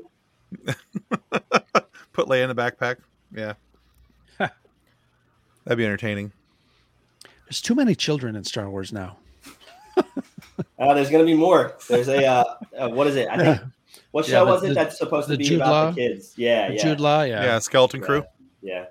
[0.66, 1.80] yeah.
[2.12, 2.96] Put Leia in the backpack.
[3.34, 3.54] Yeah,
[4.38, 6.32] that'd be entertaining.
[7.46, 9.18] There's too many children in Star Wars now.
[10.78, 11.76] Uh, there's gonna be more.
[11.88, 12.44] There's a uh,
[12.78, 13.28] uh, what is it?
[13.28, 13.60] I think
[14.12, 15.90] what Yeah, show the- was it the- that's supposed to be Jude about Law?
[15.90, 16.34] the kids?
[16.36, 17.42] Yeah, yeah, Jude Law, yeah.
[17.42, 18.24] Yeah, skeleton crew.
[18.62, 18.86] yeah.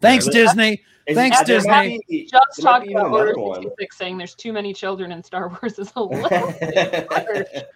[0.00, 0.32] Thanks, Yeah.
[0.32, 0.82] Disney.
[1.06, 2.00] Is- Thanks, there Disney.
[2.08, 3.62] be- Just talking about another Order one.
[3.62, 6.54] 66 saying there's too many children in Star Wars is a little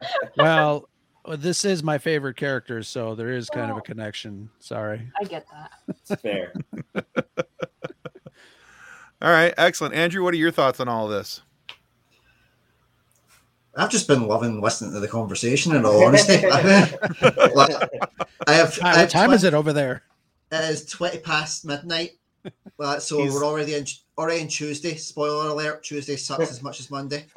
[0.36, 0.88] Well,
[1.36, 3.80] this is my favorite character, so there is kind of Oh.
[3.80, 4.48] a connection.
[4.60, 5.06] Sorry.
[5.20, 5.72] I get that.
[5.88, 6.54] It's fair.
[9.20, 9.94] All right, excellent.
[9.94, 11.42] Andrew, what are your thoughts on all of this?
[13.78, 15.74] I've just been loving listening to the conversation.
[15.74, 17.74] In all honesty, Like,
[18.46, 18.76] I have.
[18.78, 20.02] Hi, I what have time twen- is it over there?
[20.50, 22.12] It is twenty past midnight.
[22.78, 23.84] Well, so He's- we're already in
[24.16, 24.94] already in Tuesday.
[24.94, 27.26] Spoiler alert: Tuesday sucks as much as Monday.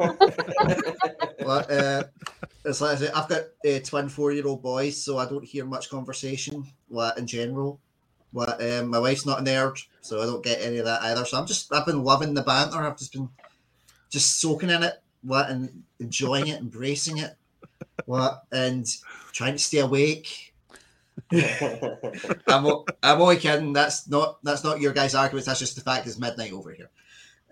[1.43, 2.03] But uh,
[2.63, 5.89] it's like I say, I've got uh, twin four-year-old boys, so I don't hear much
[5.89, 7.79] conversation like, in general.
[8.31, 11.25] But um, my wife's not a nerd, so I don't get any of that either.
[11.25, 12.77] So I'm just I've been loving the banter.
[12.77, 13.27] I've just been
[14.11, 17.35] just soaking in it, what and enjoying it, embracing it,
[18.05, 18.87] what and
[19.31, 20.53] trying to stay awake.
[21.31, 22.65] I'm,
[23.03, 23.73] I'm only kidding.
[23.73, 25.47] That's not that's not your guys' arguments.
[25.47, 26.89] That's just the fact it's midnight over here.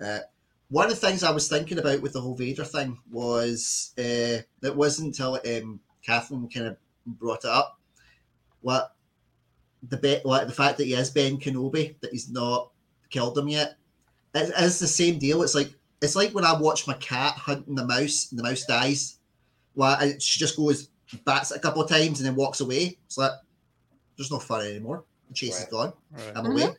[0.02, 0.20] Uh,
[0.70, 4.42] one of the things I was thinking about with the whole Vader thing was uh,
[4.64, 7.80] it wasn't until um, Catherine kind of brought it up.
[8.62, 8.94] What
[9.88, 12.72] the bet, like the fact that he is Ben Kenobi, that he's not
[13.10, 13.76] killed him yet.
[14.36, 15.42] It's the same deal.
[15.42, 18.66] It's like it's like when I watch my cat hunting the mouse and the mouse
[18.66, 19.18] dies.
[19.76, 20.90] Well, and she just goes
[21.26, 22.98] bats a couple of times and then walks away.
[23.06, 23.32] It's like
[24.18, 25.04] there's no fun anymore.
[25.30, 25.94] The chase is gone.
[26.12, 26.32] Right.
[26.36, 26.70] I'm away.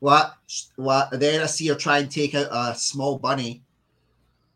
[0.00, 0.34] What?
[0.76, 1.12] What?
[1.12, 3.62] And then I see her try and take out a small bunny.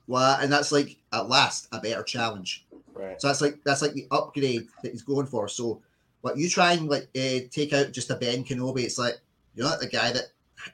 [0.07, 0.43] What?
[0.43, 2.67] And that's like at last a better challenge.
[2.95, 3.21] right.
[3.21, 5.49] So that's like that's like the upgrade that he's going for.
[5.49, 5.83] So
[6.23, 9.19] what you try and like uh, take out just a Ben Kenobi, it's like
[9.55, 10.29] you're not the guy that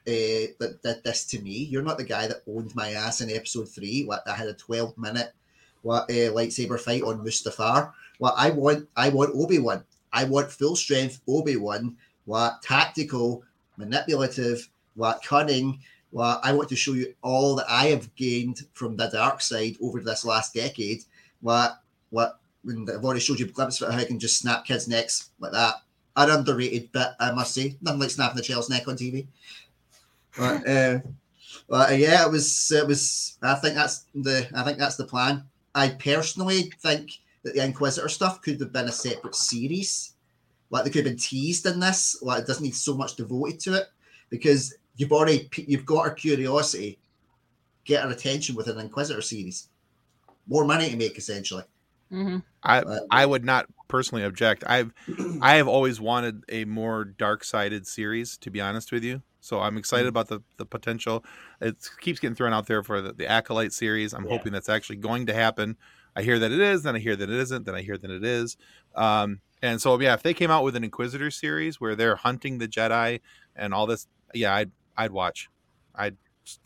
[0.07, 1.65] uh, that did this to me.
[1.65, 4.05] You're not the guy that owned my ass in episode three.
[4.05, 5.33] What I had a 12 minute
[5.83, 7.93] what uh, lightsaber fight on Mustafar.
[8.19, 9.85] What I want, I want Obi Wan.
[10.13, 11.97] I want full strength Obi Wan.
[12.27, 13.43] What tactical,
[13.77, 15.81] manipulative, what cunning.
[16.11, 19.77] What I want to show you all that I have gained from the dark side
[19.81, 21.05] over this last decade.
[21.41, 22.39] What what
[22.69, 25.53] I've already showed you a glimpse of how I can just snap kids' necks like
[25.53, 25.77] that.
[26.17, 27.77] An underrated bit, I must say.
[27.81, 29.29] Nothing like snapping the child's neck on TV.
[30.37, 30.99] But, uh,
[31.69, 32.71] but uh, yeah, it was.
[32.71, 33.39] It was.
[33.43, 34.49] I think that's the.
[34.55, 35.45] I think that's the plan.
[35.75, 37.13] I personally think
[37.43, 40.15] that the Inquisitor stuff could have been a separate series.
[40.71, 42.23] Like they could have been teased in this.
[42.23, 43.87] Like it doesn't need so much devoted to it
[44.29, 46.99] because you've already you've got our curiosity.
[47.85, 49.69] Get our attention with an Inquisitor series.
[50.47, 51.65] More money to make, essentially.
[52.11, 54.65] hmm I Uh, I would not personally object.
[54.67, 54.93] I've
[55.41, 59.23] I have always wanted a more dark sided series, to be honest with you.
[59.41, 60.11] So I'm excited Mm.
[60.11, 61.25] about the the potential.
[61.61, 64.13] It keeps getting thrown out there for the, the acolyte series.
[64.13, 64.31] I'm Yeah.
[64.31, 65.77] hoping that's actually going to happen.
[66.17, 68.11] I hear that it is, then I hear that it isn't, then I hear that
[68.11, 68.57] it is.
[68.97, 72.59] Um, and so yeah, if they came out with an Inquisitor series where they're hunting
[72.59, 73.21] the Jedi
[73.55, 75.49] and all this, yeah, I'd I'd watch.
[75.95, 76.17] I'd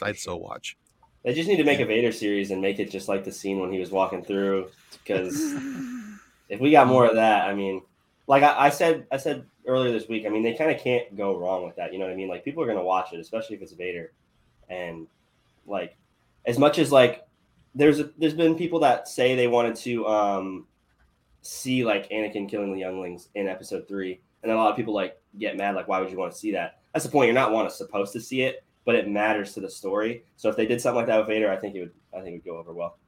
[0.02, 0.76] I'd so watch.
[1.24, 3.58] They just need to make a Vader series and make it just like the scene
[3.58, 4.68] when he was walking through.
[4.92, 5.34] Because
[6.48, 7.82] if we got more of that, I mean,
[8.26, 11.16] like I, I said, I said earlier this week, I mean, they kind of can't
[11.16, 11.92] go wrong with that.
[11.92, 12.28] You know what I mean?
[12.28, 14.12] Like people are gonna watch it, especially if it's Vader.
[14.68, 15.06] And
[15.66, 15.96] like,
[16.46, 17.26] as much as like,
[17.74, 20.66] there's a, there's been people that say they wanted to um
[21.42, 25.20] see like Anakin killing the younglings in Episode three, and a lot of people like
[25.38, 26.80] get mad, like, why would you want to see that?
[26.92, 27.26] That's the point.
[27.26, 30.24] You're not want to supposed to see it, but it matters to the story.
[30.36, 32.36] So if they did something like that with Vader, I think it would I think
[32.36, 32.98] it would go over well.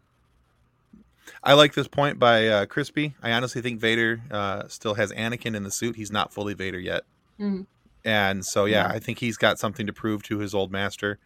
[1.46, 3.14] I like this point by uh, Crispy.
[3.22, 5.94] I honestly think Vader uh, still has Anakin in the suit.
[5.94, 7.04] He's not fully Vader yet.
[7.38, 7.66] Mhm.
[8.04, 11.18] And so, yeah, I think he's got something to prove to his old master.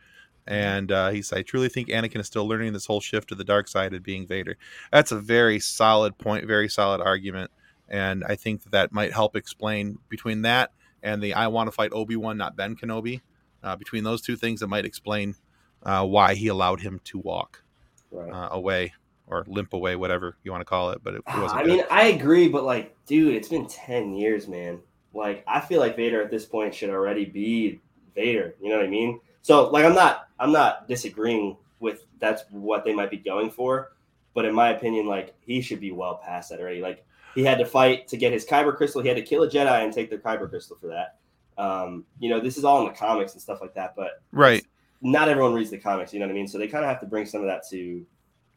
[0.47, 3.45] And uh, he's, I truly think Anakin is still learning this whole shift to the
[3.45, 4.57] dark side of being Vader.
[4.93, 7.51] That's a very solid point, very solid argument.
[7.89, 10.71] And I think that, that might help explain between that
[11.03, 13.21] and the I want to fight Obi Wan, not Ben Kenobi.
[13.63, 15.35] uh, between those two things, it might explain
[15.83, 17.63] uh, why he allowed him to walk
[18.11, 18.31] Right.
[18.33, 18.93] uh, away
[19.31, 21.03] or limp away, whatever you want to call it.
[21.03, 21.61] But it, it wasn't.
[21.61, 21.71] I good.
[21.71, 24.81] mean, I agree, but like, dude, it's been ten years, man.
[25.15, 27.81] Like, I feel like Vader at this point should already be
[28.15, 28.55] Vader.
[28.61, 29.21] You know what I mean?
[29.43, 33.93] So, like, I'm not, I'm not disagreeing with that's what they might be going for,
[34.35, 36.81] but in my opinion, like, he should be well past that already.
[36.81, 39.01] Like, he had to fight to get his Kyber crystal.
[39.01, 41.17] He had to kill a Jedi and take their Kyber crystal for that.
[41.57, 44.65] Um, you know, this is all in the comics and stuff like that, but right,
[45.03, 46.13] not everyone reads the comics.
[46.13, 46.49] You know what I mean?
[46.49, 48.07] So they kind of have to bring some of that to,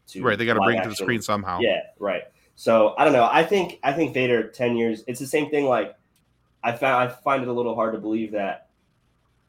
[0.07, 0.37] to right.
[0.37, 1.59] They got to bring it to the screen somehow.
[1.59, 2.23] Yeah, right.
[2.55, 3.27] So I don't know.
[3.31, 5.03] I think I think Vader ten years.
[5.07, 5.65] It's the same thing.
[5.65, 5.95] Like
[6.63, 8.67] I found I find it a little hard to believe that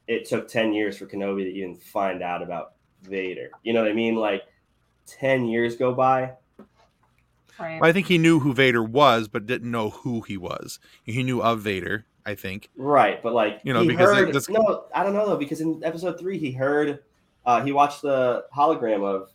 [0.08, 3.50] it took ten years for Kenobi to even find out about Vader.
[3.62, 4.16] You know what I mean?
[4.16, 4.42] Like
[5.06, 6.32] ten years go by.
[7.58, 7.80] Right.
[7.82, 10.80] I think he knew who Vader was, but didn't know who he was.
[11.04, 12.04] He knew of Vader.
[12.26, 12.70] I think.
[12.74, 15.60] Right, but like You know, he because heard, this- no, I don't know though because
[15.60, 17.00] in episode three he heard
[17.44, 19.30] uh, he watched the hologram of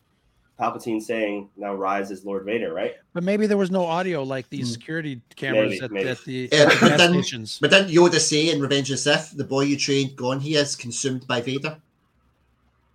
[0.60, 2.96] Palpatine saying now rise as Lord Vader, right?
[3.14, 4.74] But maybe there was no audio like these Hmm.
[4.74, 6.10] security cameras Maybe, at, maybe.
[6.10, 7.58] at the, Yeah, at but then- stations.
[7.62, 10.56] But didn't Yoda say in Revenge of the Sith, the boy you trained gone, he
[10.56, 11.78] is consumed by Vader?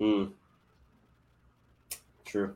[0.00, 0.32] Mm.
[2.26, 2.54] True.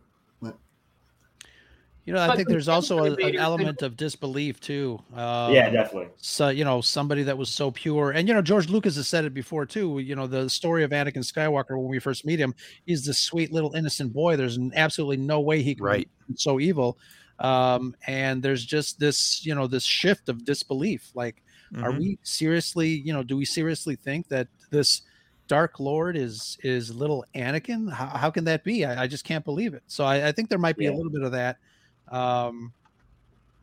[2.09, 4.99] You know, I But think there's also a, an element of disbelief too.
[5.12, 6.11] Um, yeah, definitely.
[6.16, 8.12] so you know somebody that was so pure.
[8.12, 9.99] And you know george lucas has said it before too.
[9.99, 12.55] You know the story of anakin skywalker when we first meet him
[12.87, 14.37] he's this sweet little innocent boy.
[14.37, 16.07] There's absolutely no way he could Right.
[16.07, 16.97] be so evil.
[17.40, 21.11] Um and there's just this you know this shift of disbelief.
[21.14, 21.42] Like
[21.83, 21.99] are Mhm.
[21.99, 25.03] we seriously you know do we seriously think that this
[25.47, 27.92] dark lord is is little anakin?
[27.92, 28.87] How, how can that be?
[28.87, 29.83] I, I just can't believe it.
[29.88, 31.59] So i, I think there might be a little bit of that
[32.11, 32.73] um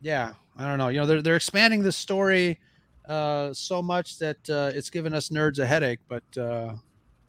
[0.01, 2.59] yeah i don't know you know they're, they're expanding the story
[3.09, 6.73] uh so much that uh it's given us nerds a headache but uh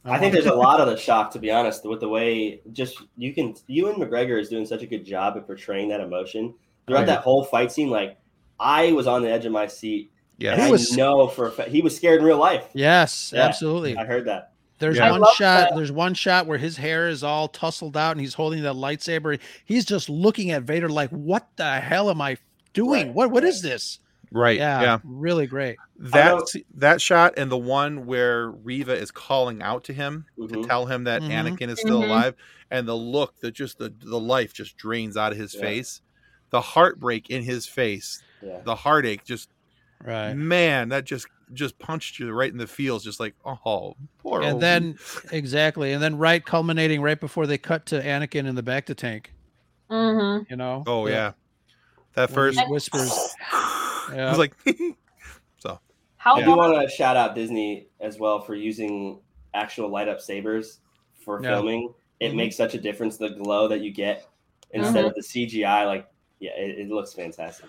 [0.09, 3.03] I think there's a lot of the shock, to be honest, with the way just
[3.17, 3.57] you can.
[3.67, 6.55] Ewan McGregor is doing such a good job at portraying that emotion
[6.87, 7.07] throughout Right.
[7.07, 7.91] that whole fight scene.
[7.91, 8.17] Like
[8.61, 10.53] I was on the edge of my seat, Yeah.
[10.53, 12.69] and He I was- know for a fact he was scared in real life.
[12.73, 13.43] yes Yeah.
[13.47, 14.53] absolutely I heard that.
[14.79, 15.11] There's Yeah.
[15.13, 15.39] One shot.
[15.71, 15.75] that.
[15.77, 19.39] There's one shot where his hair is all tousled out and he's holding that lightsaber.
[19.65, 22.37] He's just looking at Vader like, "What the hell am I
[22.75, 23.07] doing?
[23.07, 23.49] Right, What what right.
[23.49, 24.01] is this?"
[24.33, 24.59] Right.
[24.59, 24.99] Yeah, yeah.
[25.05, 25.77] really great.
[25.99, 26.43] that
[26.75, 30.67] that shot and the one where Reva is calling out to him to Mhm.
[30.69, 31.31] tell him that Mhm.
[31.57, 32.07] Anakin is still Mhm.
[32.07, 32.35] alive,
[32.71, 35.61] and the look that just the the life just drains out of his Yeah.
[35.63, 36.03] face,
[36.51, 38.61] the heartbreak in his face, Yeah.
[38.63, 39.49] the heartache, just
[40.05, 40.35] Right.
[40.35, 44.43] man, that just just punched you right in the feels, just like oh poor.
[44.43, 44.99] And old- then
[45.33, 49.33] exactly, and then right culminating right before they cut to Anakin in the bacta tank.
[49.89, 50.83] hmm You know.
[50.87, 51.33] oh The- yeah,
[52.15, 53.13] that first he whispers.
[54.09, 54.55] I was like
[55.59, 55.79] so.
[56.17, 56.59] How I do long?
[56.73, 59.21] want to shout out Disney as well for using
[59.55, 60.81] actual light up sabers
[61.25, 61.51] for Yeah.
[61.51, 61.93] filming.
[62.21, 62.37] It Mhm.
[62.37, 64.27] makes such a difference the glow that you get
[64.73, 65.09] instead Mhm.
[65.09, 65.85] of the CGI.
[65.87, 66.09] Like,
[66.41, 67.69] yeah, it, it looks fantastic.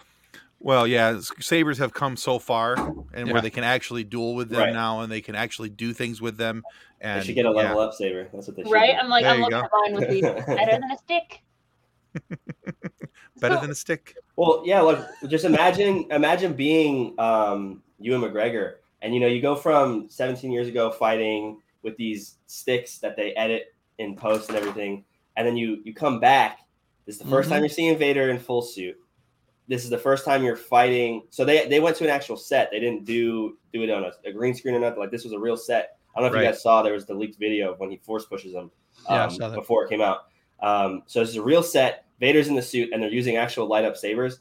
[0.59, 2.75] Well, yeah, sabers have come so far,
[3.13, 3.33] and Yeah.
[3.33, 4.73] where they can actually duel with them Right.
[4.73, 6.63] now, and they can actually do things with them.
[6.99, 7.55] And they should get a yeah.
[7.55, 8.27] level up saber.
[8.33, 8.71] That's what they should.
[8.71, 8.93] Right?
[8.93, 8.97] do.
[8.97, 9.65] I'm like, There I'm looking go.
[9.65, 10.21] at mine with the
[10.55, 11.41] better than a stick.
[13.39, 14.15] better So- than a stick.
[14.35, 19.55] Well, yeah, like just imagine imagine being um Ewan McGregor and you know you go
[19.55, 25.03] from 17 years ago fighting with these sticks that they edit in post and everything,
[25.35, 26.59] and then you you come back.
[27.05, 27.49] This is the 1st Mhm.
[27.49, 28.99] time you're seeing Vader in full suit.
[29.67, 31.23] This is the first time you're fighting.
[31.29, 32.69] So they they went to an actual set.
[32.71, 34.99] They didn't do do it on a, a green screen or nothing.
[34.99, 35.97] Like this was a real set.
[36.15, 36.45] I don't know if Right.
[36.45, 38.71] you guys saw there was the leaked video of when he force pushes him
[39.07, 39.55] um, saw that.
[39.55, 40.25] before it came out.
[40.61, 42.05] Um, so this is a real set.
[42.19, 44.39] Vader's in the suit, and they're using actual light up sabers.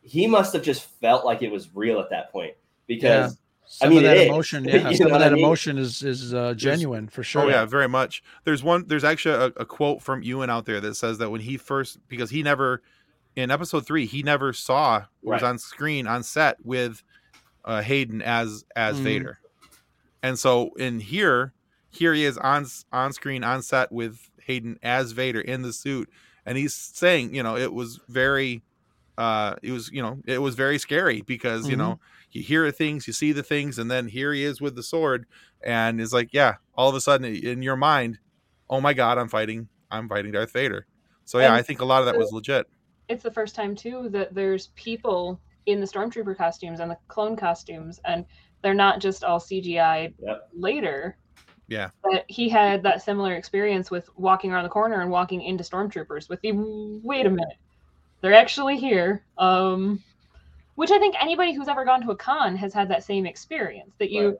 [0.00, 2.54] He must have just felt like it was real at that point
[2.86, 5.44] because Some mean, of that emotion, You yeah, know some of what I that mean?
[5.44, 7.42] emotion is is uh, genuine for sure.
[7.42, 8.22] Oh yeah, very much.
[8.44, 8.84] There's one.
[8.86, 11.98] There's actually a, a quote from Ewan out there that says that when he first,
[12.08, 12.82] because he never,
[13.36, 17.02] in episode three, he never saw or was on screen on set with
[17.64, 19.02] uh, Hayden as as Mhm.
[19.02, 19.40] Vader,
[20.22, 21.54] and so in here,
[21.90, 26.10] here he is on on screen on set with Hayden as Vader in the suit,
[26.46, 28.64] and he's saying, you know, it was very,
[29.18, 31.78] uh, it was you know, it was very scary because you Mhm.
[31.78, 32.00] know
[32.32, 35.26] you hear things, you see the things, and then here he is with the sword,
[35.62, 38.18] and it's like, yeah, all of a sudden in your mind,
[38.70, 40.86] oh my god, I'm fighting, I'm fighting Darth Vader.
[41.24, 42.66] So yeah, And I think a lot of that was legit.
[43.08, 47.36] It's the first time too that there's people in the stormtrooper costumes and the clone
[47.36, 48.24] costumes and
[48.62, 50.48] they're not just all cgi Yep.
[50.54, 51.16] later
[51.68, 51.90] Yeah.
[52.02, 56.28] but he had that similar experience with walking around the corner and walking into stormtroopers
[56.28, 56.52] with the
[57.04, 57.56] wait a minute
[58.20, 60.02] they're actually here um
[60.74, 63.94] which i think anybody who's ever gone to a con has had that same experience
[63.98, 64.36] that you Right.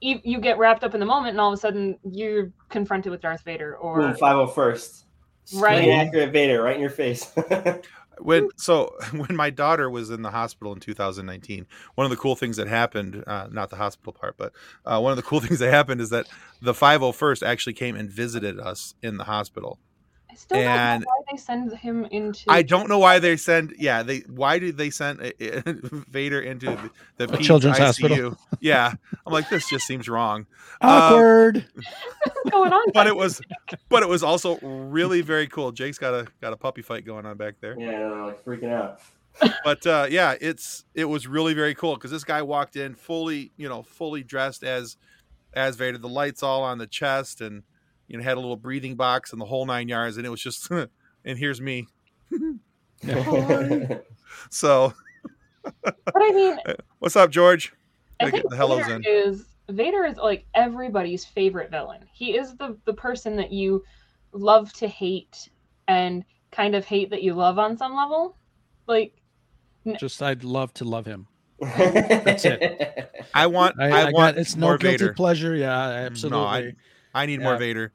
[0.00, 3.10] you, you get wrapped up in the moment, and all of a sudden you're confronted
[3.10, 5.03] with Darth Vader, or Boom, 501st.
[5.52, 5.88] Right.
[5.88, 7.30] Accurate Vader right in your face.
[8.18, 12.36] when so when my daughter was in the hospital in 2019 one of the cool
[12.36, 14.52] things that happened uh, not the hospital part but
[14.86, 16.26] uh, one of the cool things that happened is that
[16.60, 19.78] the 501st actually came and visited us in the hospital
[20.34, 22.44] I still don't know why they send him into.
[22.48, 25.30] i don't know why they send yeah they why did they send uh,
[26.10, 26.76] vader into
[27.18, 27.80] the, the children's ICU?
[27.80, 28.38] hospital.
[28.60, 28.92] yeah
[29.26, 30.46] i'm like this just seems wrong
[30.80, 31.64] Awkward.
[32.24, 32.84] What's going on?
[32.92, 33.40] but it was
[33.88, 37.26] but it was also really very cool jake's got a got a puppy fight going
[37.26, 39.00] on back there yeah, they're like freaking out.
[39.64, 43.50] but uh, yeah, it's it was really very cool because this guy walked in fully,
[43.56, 44.96] you know, fully dressed as
[45.52, 47.64] as Vader, the lights all on the chest, and
[48.08, 50.42] you know had a little breathing box and the whole nine yards, and it was
[50.42, 50.70] just,
[51.24, 51.86] and here's me.
[54.50, 54.92] So
[55.82, 56.58] But I mean,
[56.98, 57.72] what's up, George?
[58.20, 59.04] I think the hellos Vader in.
[59.06, 62.06] is Vader is like everybody's favorite villain.
[62.12, 63.84] He is the the person that you
[64.32, 65.48] love to hate
[65.88, 68.36] and kind of hate that you love on some level.
[68.86, 69.14] Like
[69.98, 71.26] Just I'd love to love him.
[71.60, 73.10] That's it.
[73.32, 75.12] I want, I, I, I want got it's more no guilty Vader.
[75.14, 75.54] pleasure.
[75.56, 76.46] Yeah, absolutely.
[76.46, 76.72] I
[77.26, 77.92] need more Vader.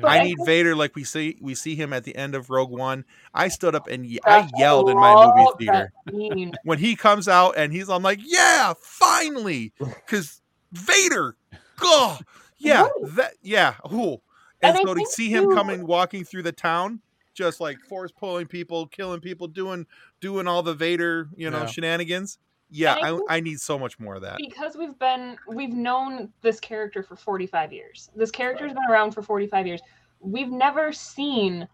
[0.00, 2.34] But I I need think- Vader like we see we see him at the end
[2.34, 3.04] of Rogue One.
[3.34, 5.92] I stood up and ye- I yelled in my movie theater.
[6.64, 10.40] when he comes out and he's I'm like, yeah, finally, because
[10.72, 11.36] Vader,
[11.80, 12.18] oh,
[12.58, 12.90] yeah, Right.
[13.16, 14.20] that, yeah, ooh.
[14.62, 17.00] And, And so to see him too- coming walking through the town,
[17.34, 19.86] just like force pulling people, killing people, doing
[20.20, 21.66] doing all the Vader, you know, Yeah.
[21.66, 22.38] shenanigans.
[22.70, 24.36] Yeah, I I, I need so much more of that.
[24.38, 28.10] because we've been we've known this character for 45 years.
[28.14, 29.80] This character's been around for 45 years.
[30.20, 31.66] We've never seen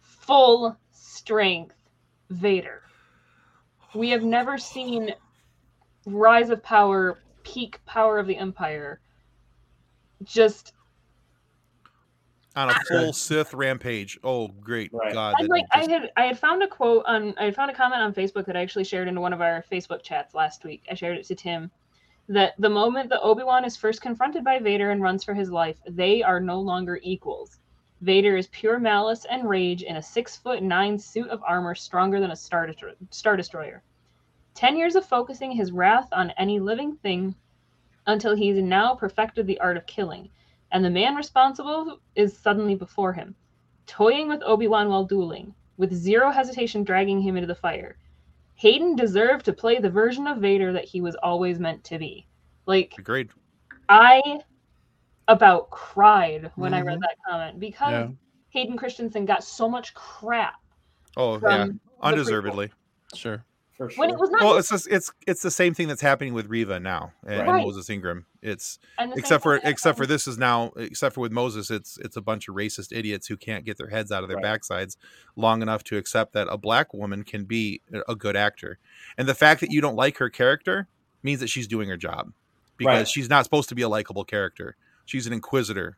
[0.00, 1.74] full strength
[2.30, 2.82] vader.
[3.94, 5.14] We have never seen
[6.06, 9.00] rise of power peak power of the empire
[10.22, 10.73] just
[12.56, 14.18] On a full Sith rampage.
[14.22, 15.12] Oh, great Right.
[15.12, 15.34] God!
[15.38, 17.70] and that like just- i had i had found a quote on i had found
[17.70, 20.64] a comment on facebook that i actually shared into one of our facebook chats last
[20.64, 21.70] week i shared it to tim
[22.28, 25.78] that the moment that obi-wan is first confronted by vader and runs for his life
[25.88, 27.58] they are no longer equals
[28.02, 32.20] vader is pure malice and rage in a six foot nine suit of armor stronger
[32.20, 33.82] than a star, Destro- star destroyer
[34.54, 37.34] ten years of focusing his wrath on any living thing
[38.06, 40.28] until he's now perfected the art of killing
[40.74, 43.34] and the man responsible is suddenly before him
[43.86, 47.96] toying with Obi-Wan while dueling, with zero hesitation dragging him into the fire.
[48.56, 52.26] Hayden deserved to play the version of Vader that he was always meant to be.
[52.66, 53.30] Like agreed.
[53.88, 54.40] I
[55.28, 57.02] about cried when I read Mhm.
[57.02, 58.08] that comment because Yeah.
[58.50, 60.54] Hayden Christensen got so much crap
[61.16, 62.72] Oh yeah, the undeservedly.
[63.14, 63.44] Sure.
[63.76, 66.32] For when it was not Well, it's just, it's it's the same thing that's happening
[66.32, 68.24] with Reva now and, and Moses Ingram.
[68.40, 71.70] It's and the same except for except for this is now except for with Moses
[71.72, 74.36] it's it's a bunch of racist idiots who can't get their heads out of their
[74.38, 74.60] Right.
[74.60, 74.96] backsides
[75.34, 78.78] long enough to accept that a black woman can be a- a good actor.
[79.18, 80.86] And the fact that you don't like her character
[81.24, 82.32] means that she's doing her job
[82.76, 83.08] because Right.
[83.08, 84.76] she's not supposed to be a likable character.
[85.04, 85.96] She's an inquisitor.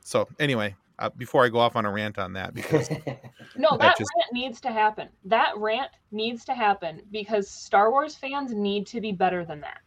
[0.00, 2.88] So, anyway, uh, before I go off on a rant on that because
[3.56, 5.08] No, That that just- rant needs to happen.
[5.24, 9.80] That rant needs to happen because Star Wars fans need to be better than that.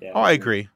[0.00, 0.12] Yeah.
[0.14, 0.68] Oh, I agree.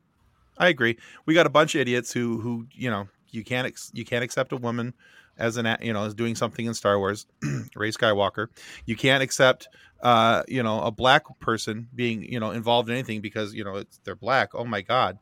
[0.59, 0.99] I agree.
[1.27, 4.25] We got a bunch of idiots who who you know you can't ex- you can't
[4.25, 4.95] accept a woman
[5.37, 7.27] as an you know as doing something in Star Wars,
[7.77, 8.49] Rey Skywalker.
[8.87, 9.69] You can't accept
[10.03, 13.77] uh you know a black person being you know involved in anything because you know
[13.77, 14.51] it's they're black.
[14.55, 15.19] Oh my God,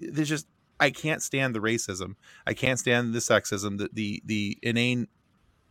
[0.00, 0.46] there's just
[0.80, 2.14] I can't stand the racism.
[2.46, 3.78] I can't stand the sexism.
[3.78, 5.06] The the the inane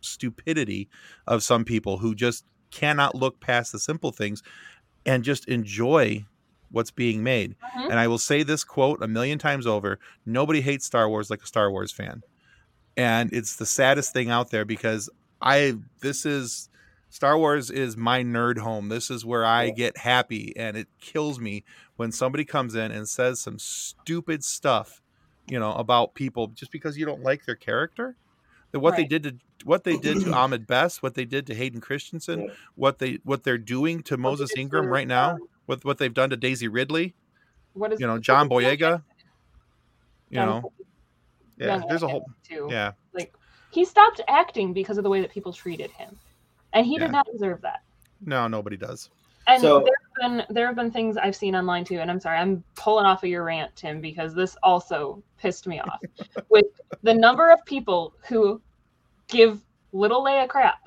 [0.00, 0.88] stupidity
[1.26, 4.42] of some people who just cannot look past the simple things
[5.04, 6.24] and just enjoy
[6.70, 7.56] what's being made.
[7.76, 7.90] Mhm.
[7.90, 11.42] And I will say this quote a million times over nobody hates Star Wars like
[11.42, 12.22] a Star Wars fan.
[12.96, 15.10] And it's the saddest thing out there because
[15.42, 16.69] I, this is,
[17.10, 18.88] Star Wars is my nerd home.
[18.88, 20.52] This is where I get happy.
[20.56, 21.64] And it kills me
[21.96, 25.02] when somebody comes in and says some stupid stuff,
[25.48, 28.16] you know, about people just because you don't like their character.
[28.72, 31.54] That what they did to what they did to Ahmed Best, what they did to
[31.54, 32.52] Hayden Christensen, Yeah.
[32.76, 35.36] what they what they're doing to What Moses Ingram right now,
[35.66, 37.14] with what they've done to Daisy Ridley,
[37.74, 39.02] What is you know, John Boyega,
[40.30, 40.72] you know,
[41.58, 42.68] yeah, there's a whole, too.
[42.70, 43.34] yeah, Like
[43.70, 46.16] he stopped acting because of the way that people treated him,
[46.72, 47.00] and he Yeah.
[47.00, 47.82] did not deserve that.
[48.22, 49.10] no, nobody does.
[49.46, 52.20] And So- there have been there have been things I've seen online too, and I'm
[52.20, 56.00] sorry, I'm pulling off of your rant, Tim, because this also pissed me off
[56.50, 56.66] with
[57.02, 58.60] the number of people who
[59.28, 59.60] give
[59.92, 60.86] little Leia crap,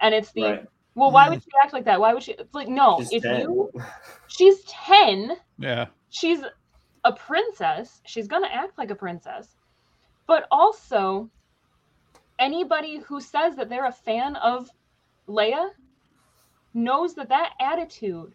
[0.00, 0.66] and it's the Right.
[0.94, 1.30] well, why mm.
[1.30, 2.00] would she act like that?
[2.00, 2.32] Why would she?
[2.32, 3.40] It's like no, She's if 10.
[3.42, 3.72] you
[4.28, 5.86] she's ten, Yeah.
[6.10, 6.40] she's
[7.04, 8.00] a princess.
[8.06, 9.56] She's going to act like a princess.
[10.26, 11.28] But also,
[12.38, 14.70] anybody who says that they're a fan of
[15.28, 15.70] Leia
[16.74, 18.34] knows that that attitude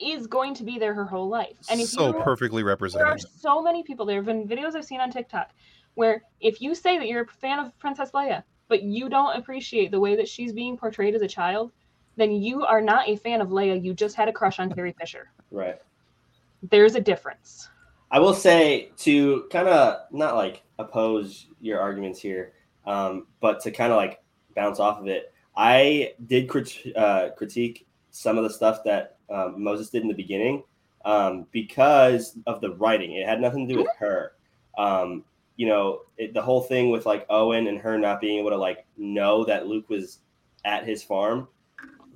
[0.00, 1.56] is going to be there her whole life.
[1.70, 4.06] And if so you, perfectly there are so many people.
[4.06, 5.50] There have been videos I've seen on TikTok
[5.94, 9.90] where if you say that you're a fan of Princess Leia, but you don't appreciate
[9.90, 11.72] the way that she's being portrayed as a child,
[12.16, 13.82] then you are not a fan of Leia.
[13.82, 15.30] You just had a crush on Carrie Fisher.
[15.50, 15.80] Right.
[16.70, 17.68] There's a difference.
[18.10, 22.52] I will say to kind of not like oppose your arguments here,
[22.86, 24.20] um, but to kind of like
[24.54, 25.32] bounce off of it.
[25.58, 30.14] I did crit- uh, critique some of the stuff that um, Moses did in the
[30.14, 30.62] beginning
[31.04, 33.14] um, because of the writing.
[33.14, 34.32] It had nothing to do with her.
[34.78, 35.24] Um,
[35.56, 38.56] you know, it, the whole thing with like Owen and her not being able to
[38.56, 40.20] like know that Luke was
[40.64, 41.48] at his farm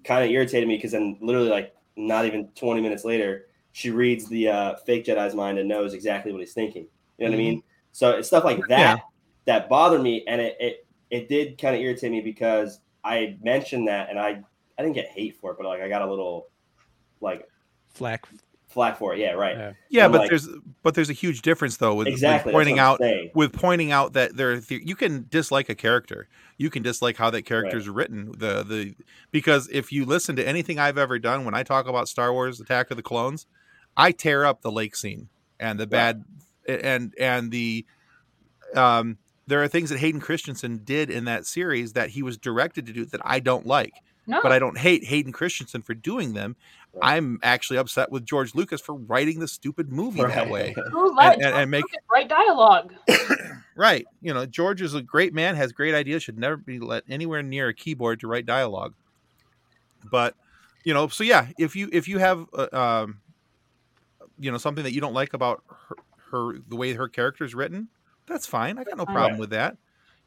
[0.05, 4.29] kind of irritated me because then literally like not even 20 minutes later, she reads
[4.29, 6.87] the uh, fake Jedi's mind and knows exactly what he's thinking.
[7.19, 7.63] You know what I mean?
[7.91, 9.03] So it's stuff like that Yeah.
[9.47, 13.89] that bothered me, and it it, it did kind of irritate me because I mentioned
[13.89, 14.43] that, and I
[14.79, 16.49] I didn't get hate for it, but like I got a little
[17.21, 17.49] like
[17.91, 18.27] Flack.
[18.69, 19.19] flack for it.
[19.19, 19.57] Yeah, right.
[19.57, 19.73] Yeah.
[19.91, 20.49] Yeah, but like- there's
[20.83, 23.31] but there's a huge difference though with, with pointing out what I'm saying.
[23.35, 27.43] with pointing out that there you can dislike a character you can dislike how that
[27.43, 28.95] character is written the the
[29.31, 32.61] because if you listen to anything i've ever done when i talk about star wars
[32.61, 33.47] attack of the clones
[33.97, 35.29] i tear up the lake scene
[35.61, 36.25] and the bad
[36.67, 37.85] and and the
[38.75, 39.19] um
[39.53, 42.93] there are things that hayden christensen did in that series that he was directed to
[42.93, 43.93] do that i don't like
[44.27, 46.57] No, but i don't hate hayden christensen for doing them
[46.95, 47.15] Right.
[47.17, 51.35] i'm actually upset with george lucas for writing the stupid movie that way who let
[51.37, 52.95] and- and- and make- George Lucas write dialogue?
[53.75, 54.05] Right.
[54.21, 57.43] You know, George is a great man, has great ideas, should never be let anywhere
[57.43, 58.93] near a keyboard to write dialogue.
[60.11, 60.35] But,
[60.85, 63.21] you know, so yeah, if you if you have uh, um
[64.39, 65.97] you know something that you don't like about her,
[66.33, 67.89] her the way her character is written,
[68.33, 68.79] that's fine.
[68.79, 69.41] I got no problem Right.
[69.41, 69.77] with that.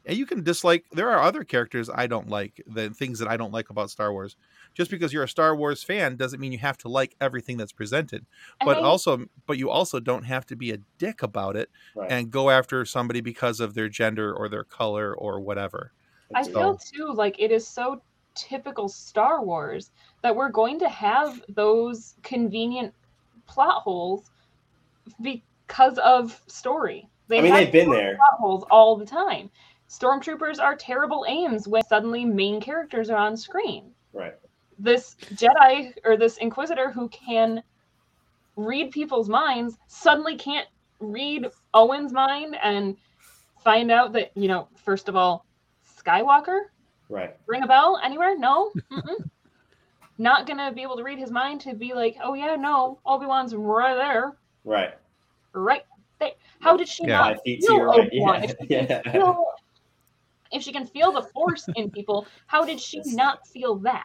[0.08, 3.36] And you can dislike there are other characters I don't like, the things that I
[3.36, 4.36] don't like about Star Wars.
[4.72, 7.72] Just because you're a Star Wars fan doesn't mean you have to like everything that's
[7.72, 8.24] presented.
[8.64, 12.10] But I- also but you also don't have to be a dick about it Right.
[12.10, 15.90] and go after somebody because of their gender or their color or whatever.
[16.34, 16.54] I Agreed.
[16.54, 18.00] feel too like it is so
[18.36, 19.90] typical Star Wars
[20.22, 22.94] that we're going to have those convenient
[23.48, 24.30] plot holes
[25.22, 27.08] because of story.
[27.28, 28.18] They I mean, they've been there.
[28.38, 29.50] holes all the time.
[29.88, 33.90] Stormtroopers are terrible aims when suddenly main characters are on screen.
[34.12, 34.34] Right.
[34.78, 37.62] This Jedi or this Inquisitor who can
[38.56, 40.66] read people's minds suddenly can't
[41.00, 42.96] read Owen's mind and
[43.62, 45.44] find out that, you know, first of all,
[45.98, 46.60] Skywalker
[47.08, 47.36] Right.
[47.46, 48.36] ring a bell anywhere?
[48.38, 48.72] No.
[50.18, 53.26] Not gonna be able to read his mind to be like, oh yeah, no, Obi
[53.26, 54.32] Wan's right there,
[54.64, 54.94] Right.
[55.52, 55.82] right
[56.18, 56.30] there.
[56.60, 57.18] How did she Yeah.
[57.18, 58.06] not Five feet feel your right.
[58.06, 58.42] Obi-Wan?
[58.42, 58.44] Yeah.
[58.44, 59.12] If she can yeah.
[59.12, 59.46] feel,
[60.52, 64.04] if she can feel the Force in people, how did she not feel that?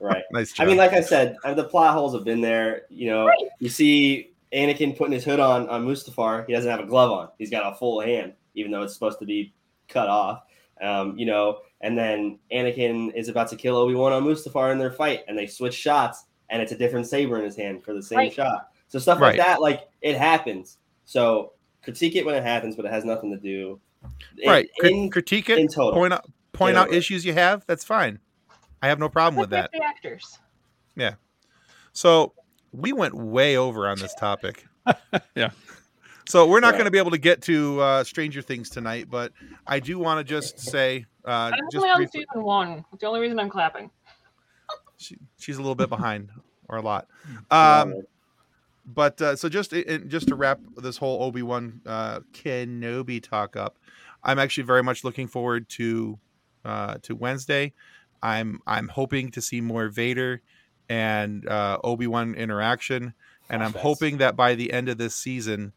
[0.00, 0.22] Right.
[0.32, 2.82] Nice I mean, like I said, uh, the plot holes have been there.
[2.90, 3.38] You know, Right.
[3.60, 6.46] you see Anakin putting his hood on on Mustafar.
[6.46, 7.28] He doesn't have a glove on.
[7.38, 9.52] He's got a full hand, even though it's supposed to be
[9.88, 10.42] cut off.
[10.80, 14.78] Um, you know, and then Anakin is about to kill Obi Wan on Mustafar in
[14.78, 17.94] their fight, and they switch shots, and it's a different saber in his hand for
[17.94, 18.32] the same Right.
[18.32, 18.68] shot.
[18.88, 19.36] So stuff Right.
[19.36, 20.78] like that, like it happens.
[21.06, 21.52] So
[21.82, 23.80] critique it when it happens, but it has nothing to do.
[24.38, 24.68] in- right.
[24.78, 25.92] Crit- In, critique it, in total.
[25.92, 28.18] point out point Yeah, out issues you have, that's fine.
[28.82, 29.78] I have no problem with But that.
[29.78, 30.38] the actors.
[30.96, 31.14] Yeah.
[31.92, 32.34] So
[32.72, 34.66] we went way over on this topic.
[35.34, 35.50] Yeah.
[36.28, 36.78] So we're not Right.
[36.78, 39.32] going to be able to get to uh, Stranger Things tonight, but
[39.66, 42.84] I do want to just say, uh, I'm just only on briefly, season one.
[42.90, 43.90] That's the only reason I'm clapping.
[44.96, 46.30] she, she's a little bit behind,
[46.68, 47.06] or a lot.
[47.50, 47.94] Yeah, Um,
[48.86, 49.72] but uh, so just
[50.06, 53.78] just to wrap this whole Obi Wan uh, Kenobi talk up,
[54.22, 56.18] I'm actually very much looking forward to
[56.64, 57.72] uh, to Wednesday.
[58.22, 60.40] I'm I'm hoping to see more Vader
[60.88, 63.14] and uh, Obi Wan interaction,
[63.50, 65.72] and I'm hoping that by the end of this season,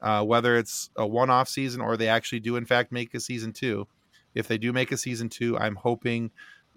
[0.00, 3.20] uh, whether it's a one off season or they actually do in fact make a
[3.20, 3.88] season two,
[4.34, 6.30] if they do make a season two, I'm hoping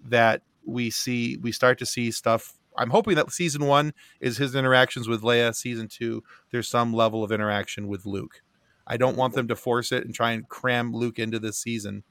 [0.04, 2.54] that we see we start to see stuff.
[2.78, 5.54] I'm hoping that season one is his interactions with Leia.
[5.54, 8.42] Season two, there's some level of interaction with Luke.
[8.86, 12.04] I don't want them to force it and try and cram Luke into this season,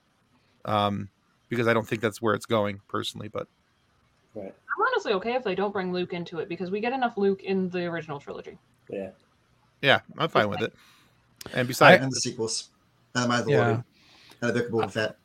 [0.65, 1.09] um,
[1.47, 3.29] because I don't think that's where it's going personally.
[3.29, 3.47] But
[4.35, 4.51] I'm
[4.87, 7.69] honestly okay if they don't bring Luke into it because we get enough Luke in
[7.69, 8.57] the original trilogy.
[8.89, 9.11] yeah.
[9.81, 10.73] yeah, I'm fine with it.
[11.53, 12.69] And besides, and the sequels.
[13.13, 13.51] And the Mandalorian.
[13.51, 13.81] Yeah.
[14.41, 15.17] And the Book of Boba Fett.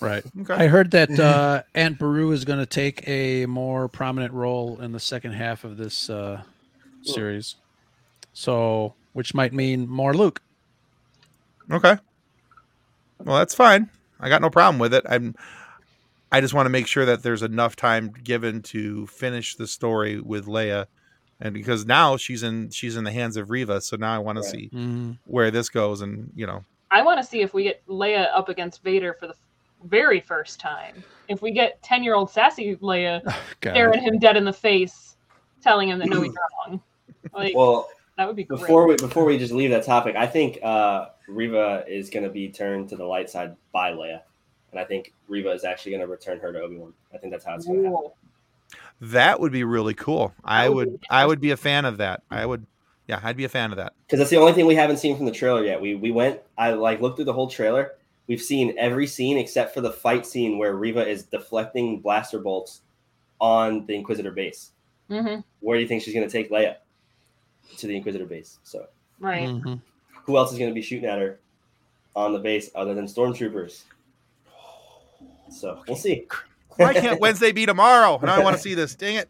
[0.00, 0.24] Right.
[0.42, 0.54] okay.
[0.54, 4.92] I heard that uh, Aunt Beru is going to take a more prominent role in
[4.92, 6.42] the second half of this uh,
[7.02, 7.56] series.
[8.32, 10.40] So, which might mean more Luke.
[11.70, 11.96] Okay.
[13.24, 13.90] Well, that's fine.
[14.20, 15.04] I got no problem with it.
[15.08, 15.34] I'm.
[16.30, 20.20] I just want to make sure that there's enough time given to finish the story
[20.20, 20.86] with Leia,
[21.40, 24.36] and because now she's in she's in the hands of Reva, so now I want
[24.36, 24.44] Right.
[24.44, 25.18] to see Mhm.
[25.24, 28.48] where this goes, and you know, I want to see if we get Leia up
[28.50, 29.34] against Vader for the
[29.84, 31.02] very first time.
[31.28, 33.22] If we get ten-year-old sassy Leia
[33.60, 33.70] God.
[33.72, 35.16] staring him dead in the face,
[35.62, 36.32] telling him that no, he's
[36.66, 36.80] wrong.
[37.34, 38.60] Like Well, that would be great.
[38.60, 42.30] before we before we just leave that topic, I think uh, Reva is going to
[42.30, 44.22] be turned to the light side by Leia,
[44.72, 46.92] and I think Reva is actually going to return her to Obi Wan.
[47.14, 48.10] I think that's how it's going to happen.
[49.00, 50.34] That would be really cool.
[50.44, 52.22] I would would I would be a fan of that.
[52.30, 52.66] I would,
[53.06, 53.92] yeah, I'd be a fan of that.
[54.06, 55.80] because that's the only thing we haven't seen from the trailer yet.
[55.80, 57.92] We we went, I like looked through the whole trailer.
[58.28, 62.82] We've seen every scene except for the fight scene where Reva is deflecting blaster bolts
[63.40, 64.72] on the Inquisitor base.
[65.10, 65.42] Mhm.
[65.60, 66.76] Where do you think she's going to take Leia
[67.78, 68.58] to the Inquisitor base?
[68.64, 68.86] So
[69.18, 69.48] Right.
[69.48, 69.80] Mhm.
[70.24, 71.40] who else is going to be shooting at her
[72.14, 73.82] on the base other than stormtroopers?
[75.50, 76.26] So we'll see.
[76.76, 78.20] Why can't Wednesday be tomorrow?
[78.22, 78.94] Now I want to see this.
[78.94, 79.28] Dang it.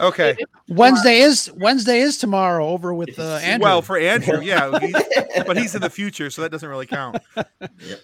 [0.00, 0.36] Okay.
[0.68, 3.64] Wednesday is Wednesday is tomorrow over with uh, Andrew.
[3.64, 4.96] Well, for Andrew, yeah, he's,
[5.46, 7.18] but he's in the future, so that doesn't really count.
[7.36, 8.00] Yep.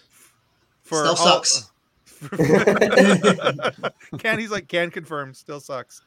[0.91, 1.71] For Still all- sucks.
[4.19, 6.01] can he's like can confirm still sucks.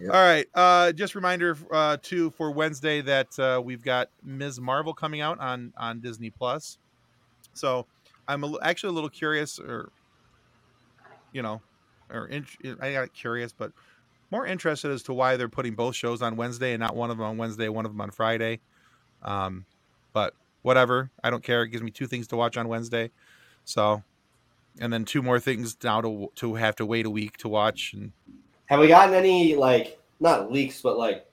[0.00, 0.12] Yep.
[0.14, 4.60] all right uh just reminder uh too for wednesday that uh we've got ms.
[4.60, 6.78] Marvel coming out on on disney plus.
[7.54, 7.86] So
[8.28, 9.90] i'm a, actually a little curious or
[11.32, 11.60] you know
[12.10, 12.44] or in,
[12.80, 13.72] i got curious but
[14.30, 17.16] more interested as to why they're putting both shows on wednesday and not one of
[17.18, 18.60] them on wednesday one of them on friday.
[19.22, 19.64] Um
[20.12, 21.62] but whatever i don't care.
[21.62, 23.10] It gives me two things to watch on wednesday
[23.64, 24.02] so
[24.80, 27.92] and then two more things now to to have to wait a week to watch
[27.92, 28.12] and
[28.66, 31.26] Have we gotten any like not leaks, but like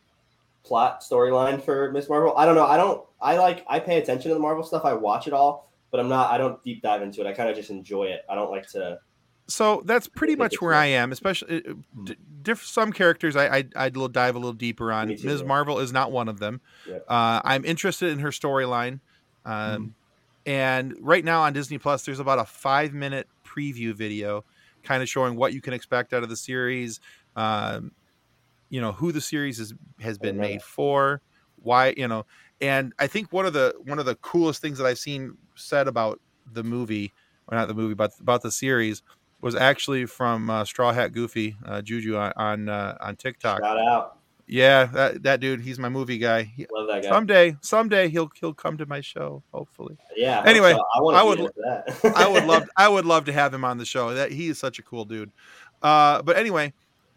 [0.63, 2.35] plot storyline for Miss Marvel?
[2.37, 2.65] I don't know.
[2.65, 3.03] I don't.
[3.21, 3.65] I like.
[3.67, 4.85] I pay attention to the Marvel stuff.
[4.85, 6.31] I watch it all, but I'm not.
[6.31, 7.27] I don't deep dive into it.
[7.27, 8.25] I kind of just enjoy it.
[8.29, 8.99] I don't like to.
[9.47, 10.73] so that's pretty much where.
[10.73, 11.11] I am.
[11.11, 11.73] Especially uh,
[12.03, 15.15] d- diff- some characters, I I'd, I'd dive a little deeper on.
[15.15, 15.43] Too, Ms.
[15.43, 16.61] Marvel is not one of them.
[16.87, 17.05] Yep.
[17.07, 18.99] Uh, I'm interested in her storyline,
[19.45, 19.95] um,
[20.47, 24.45] and right now on Disney Plus, there's about a five minute preview video,
[24.81, 27.01] kind of showing what you can expect out of the series.
[27.35, 27.91] Um,
[28.69, 31.21] you know who the series is, has been made for,
[31.61, 32.25] why you know,
[32.61, 35.87] and I think one of the one of the coolest things that I've seen said
[35.87, 36.21] about
[36.53, 37.13] the movie,
[37.47, 39.03] or not the movie, but about the series,
[39.41, 43.59] was actually from uh, Straw Hat Goofy uh, Juju on on, uh, on TikTok.
[43.61, 44.16] Shout out.
[44.49, 46.53] Yeah, that that dude, he's my movie guy.
[46.71, 47.09] Love that guy.
[47.09, 49.43] someday, someday he'll he'll come to my show.
[49.53, 50.41] Hopefully, yeah.
[50.45, 50.79] Anyway, so
[51.13, 51.51] I, I would- would.
[51.57, 52.13] That.
[52.15, 54.13] I would love I would love to have him on the show.
[54.13, 55.31] That he is such a cool dude.
[55.83, 56.71] Uh, but anyway,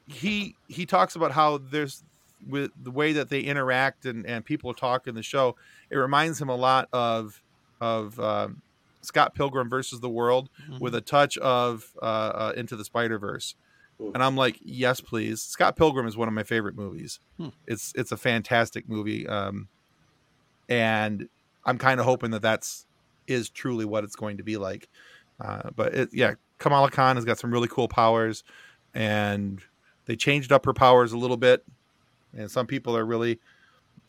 [0.08, 2.02] he he talks about how there's
[2.48, 5.54] with the way that they interact and and people talk in the show.
[5.88, 7.40] It reminds him a lot of
[7.80, 8.60] of um,
[9.02, 10.80] Scott Pilgrim versus the World Mhm.
[10.80, 13.54] with a touch of uh, uh, Into the Spider Verse.
[14.14, 15.42] And I'm like, yes, please.
[15.42, 17.20] Scott Pilgrim is one of my favorite movies.
[17.36, 17.48] Hmm.
[17.66, 19.68] It's it's a fantastic movie, um,
[20.68, 21.28] and
[21.64, 22.86] I'm kind of hoping that that's
[23.26, 24.88] is truly what it's going to be like.
[25.40, 28.42] Uh, but it, yeah, Kamala Khan has got some really cool powers,
[28.94, 29.60] and
[30.06, 31.64] they changed up her powers a little bit,
[32.36, 33.38] and some people are really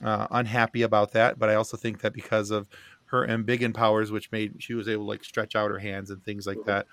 [0.03, 1.37] uh, unhappy about that.
[1.37, 2.67] But I also think that because of
[3.05, 6.23] her ambiguous powers, which made she was able to like stretch out her hands and
[6.23, 6.87] things like that.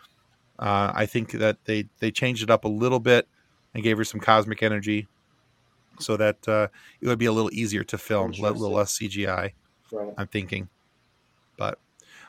[0.59, 3.29] Uh, I think that they they changed it up a little bit
[3.75, 5.07] and gave her some cosmic energy,
[6.01, 6.69] so that uh,
[7.01, 9.53] it would be a little easier to film, a little less CGI.
[9.93, 10.15] Right.
[10.19, 10.69] I'm thinking,
[11.57, 11.79] but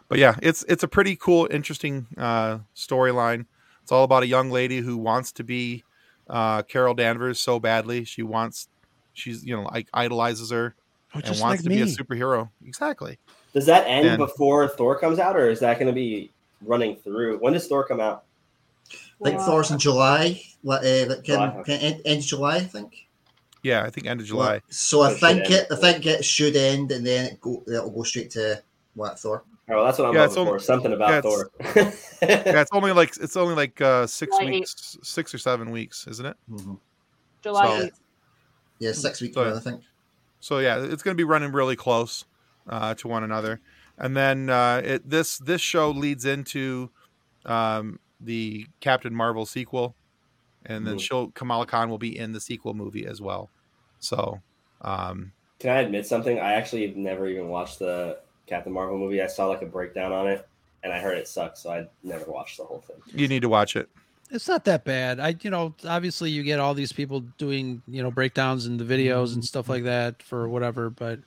[0.08, 3.46] but yeah, it's it's a pretty cool, interesting uh, storyline.
[3.84, 5.84] It's all about a young lady who wants to be
[6.30, 8.04] uh, Carol Danvers so badly.
[8.04, 8.68] She wants,
[9.14, 10.76] she's you know like idolizes her
[11.16, 12.50] Oh, and wants like to be a superhero.
[12.64, 13.18] Exactly.
[13.54, 16.96] Does that end And- before Thor comes out, or is that going to be running
[16.98, 17.38] through?
[17.40, 18.24] When does Thor come out?
[18.92, 19.46] I think Wow.
[19.46, 20.42] Thor's in July.
[20.62, 23.08] What, uh, like, July, um, end, end of July, I think.
[23.64, 24.62] Yeah, I think end of July.
[24.70, 25.68] So I think it.
[25.72, 27.62] I think it should end, and then it go.
[27.68, 28.62] It'll go straight to
[28.96, 29.44] what Thor.
[29.70, 30.64] Oh, well, that's what I'm Yeah, it's hoping only- for.
[30.66, 31.52] Something about yeah, Thor.
[32.22, 36.08] yeah, it's only like it's only like uh, six July weeks, six or seven weeks,
[36.08, 36.38] isn't it?
[36.50, 36.74] Mm-hmm.
[37.44, 37.92] July So- 8th.
[38.80, 39.34] Yeah, six weeks.
[39.36, 39.82] So- run, I think.
[40.40, 42.24] So yeah, it's going to be running really close
[42.70, 43.60] uh, to one another,
[44.00, 46.90] and then uh, it, this this show leads into
[47.46, 49.96] um, the Captain Marvel sequel,
[50.66, 51.02] and then Mhm.
[51.02, 53.50] she'll Kamala Khan will be in the sequel movie as well.
[54.00, 54.42] So
[54.82, 56.40] um, Can I admit something?
[56.40, 59.22] I actually have never even watched the Captain Marvel movie.
[59.22, 60.48] I saw like a breakdown on it,
[60.84, 62.96] and I heard it sucks, so I never watched the whole thing.
[63.14, 63.90] you need to watch it.
[64.32, 65.20] It's not that bad.
[65.20, 68.84] I, you know, obviously you get all these people doing, you know, breakdowns in the
[68.84, 71.20] videos and stuff like that for whatever, but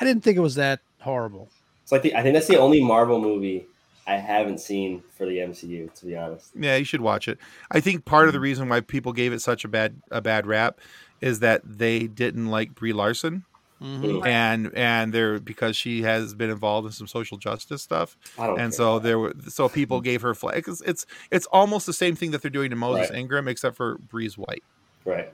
[0.00, 1.50] I didn't think it was that horrible.
[1.86, 3.68] It's like the, I think that's the only Marvel movie
[4.08, 5.94] I haven't seen for the MCU.
[5.94, 7.38] To be honest, Yeah, you should watch it.
[7.70, 10.48] I think part of the reason why people gave it such a bad a bad
[10.48, 10.80] rap
[11.20, 13.44] is that they didn't like Brie Larson,
[13.80, 14.26] Mhm.
[14.26, 18.94] And and they're because she has been involved in some social justice stuff, and so
[18.94, 20.64] about there were so people gave her flag.
[20.66, 23.18] It's, it's it's almost the same thing that they're doing to Moses Right.
[23.20, 24.64] Ingram, except for Brie's white.
[25.04, 25.32] right.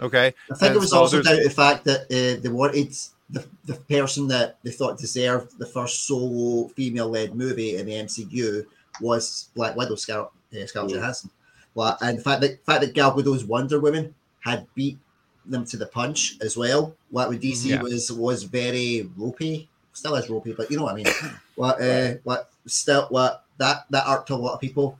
[0.00, 2.48] Okay, I think And it was so also down to the fact that uh, they
[2.48, 2.94] wanted
[3.30, 7.92] the, the person that they thought deserved the first solo female led movie in the
[7.92, 8.66] MCU
[9.00, 10.96] was Black Widow Scarlett, uh, Scarlett Mm.
[10.96, 11.30] Johansson.
[11.74, 14.98] Well, and the fact that fact that Gal Gadot's Wonder Woman had beat
[15.46, 16.94] them to the punch as well.
[17.10, 17.82] What with DC Yeah.
[17.82, 21.06] was was very ropey, still is ropey, but you know what I mean.
[21.56, 24.98] what uh, what still what that that irked a lot of people.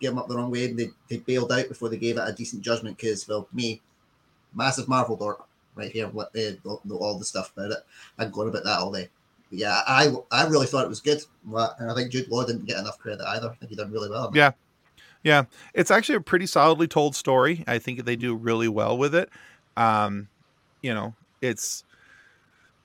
[0.00, 2.24] Gave them up the wrong way, and they, they bailed out before they gave it
[2.28, 2.96] a decent judgment.
[2.96, 3.80] Because well, me,
[4.54, 6.08] massive Marvel dork right here.
[6.08, 7.78] What uh, know all the stuff about it.
[8.18, 9.08] I'd gone about that all day.
[9.50, 11.22] But yeah, I I really thought it was good.
[11.44, 13.50] And I think Jude Law didn't get enough credit either.
[13.50, 14.30] I think he done really well.
[14.34, 14.52] Yeah.
[15.24, 17.62] Yeah, it's actually a pretty solidly told story.
[17.68, 19.30] I think they do really well with it.
[19.76, 20.26] Um,
[20.82, 21.84] you know, it's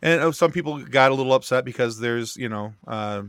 [0.01, 3.23] and uh, some people got a little upset because there's you know uh,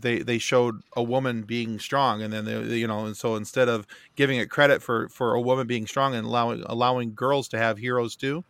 [0.00, 3.68] they they showed a woman being strong and then they, you know and so instead
[3.68, 3.86] of
[4.16, 7.78] giving it credit for for a woman being strong and allowing allowing girls to have
[7.78, 8.44] heroes too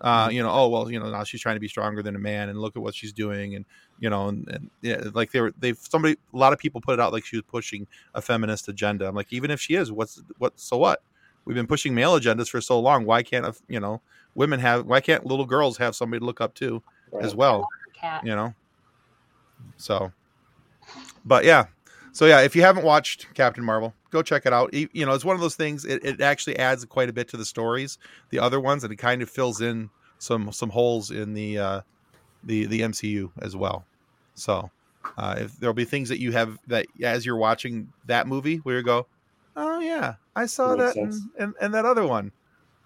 [0.00, 2.18] uh you know oh well you know now she's trying to be stronger than a
[2.18, 3.64] man and look at what she's doing and
[4.00, 6.94] you know and, and yeah like they were they've somebody a lot of people put
[6.94, 9.08] it out like she was pushing a feminist agenda.
[9.08, 11.02] I'm like even if she is what's what so what?
[11.44, 13.04] We've been pushing male agendas for so long.
[13.04, 14.00] Why can't a- you know
[14.34, 16.82] women have why can't little girls have somebody to look up to
[17.12, 17.24] right.
[17.24, 18.24] as well Cat.
[18.26, 18.54] you know?
[19.76, 20.12] So
[21.24, 21.66] but yeah.
[22.12, 24.72] So yeah if you haven't watched captain marvel go check it out.
[24.72, 27.36] You know it's one of those things it, it actually adds quite a bit to
[27.36, 27.98] the stories
[28.30, 31.80] the other ones and it kind of fills in some some holes in the uh
[32.44, 33.84] the the mcu as well.
[34.34, 34.70] So
[35.18, 38.76] uh if there'll be things that you have that as you're watching that movie where
[38.76, 39.08] you go
[39.56, 41.22] oh yeah i saw that in, sense.
[41.38, 42.30] in, in that other one.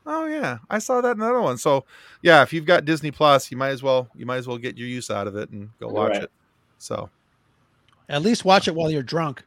[0.07, 1.59] Oh yeah i saw that in another one.
[1.59, 1.85] So
[2.23, 4.79] yeah if you've got disney plus you might as well you might as well get
[4.79, 6.23] your use out of it and go watch Right.
[6.25, 6.31] it.
[6.79, 7.11] So
[8.09, 9.45] At least watch it while you're drunk.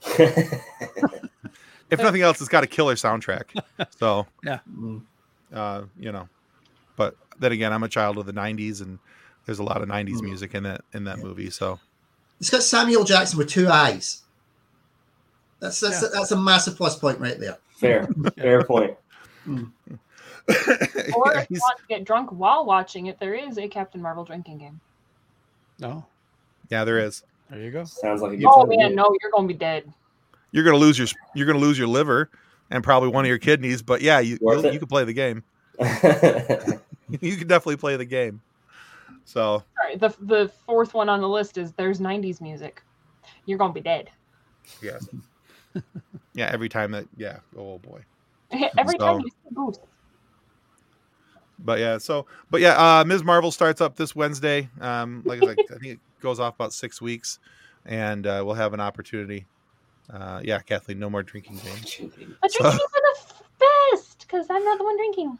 [0.18, 3.44] if nothing else it's got a killer soundtrack
[3.98, 4.58] so yeah,
[5.52, 6.28] uh you know
[6.96, 8.98] but then again i'm a child of the 90s and
[9.44, 10.22] there's a lot of 90s Mm.
[10.22, 11.80] music in that in that movie so
[12.38, 14.22] It's got Samuel Jackson with two eyes.
[15.58, 16.08] That's that's Yeah.
[16.12, 17.58] that's a massive plus point right there.
[17.76, 18.96] fair, fair point.
[19.48, 24.24] Or if you want to get drunk while watching it, there is a Captain Marvel
[24.24, 24.80] drinking game.
[25.80, 26.06] No,
[26.70, 27.84] yeah there is there you go.
[27.84, 29.92] Sounds like a good Oh time to man, no, you're gonna be dead.
[30.52, 32.30] you're gonna lose your you're gonna lose your liver
[32.70, 35.42] and probably one of your kidneys but yeah you you'll- you can play the game
[35.78, 38.40] you can definitely play the game
[39.24, 42.82] so Sorry, the the fourth one on the list is there's '90s music.
[43.46, 44.10] You're gonna be dead.
[44.82, 44.98] yeah
[46.34, 48.04] yeah every time that yeah oh boy
[48.78, 49.80] Every time you see Boost.
[51.58, 55.42] but yeah so but yeah uh ms marvel starts up this wednesday um like i
[55.46, 57.38] said i think it goes off about six weeks
[57.86, 59.46] and uh we'll have an opportunity
[60.10, 61.96] uh yeah kathleen no more drinking games
[62.40, 63.16] But So- drinking for the
[63.92, 65.38] best, because I'm not the one drinking.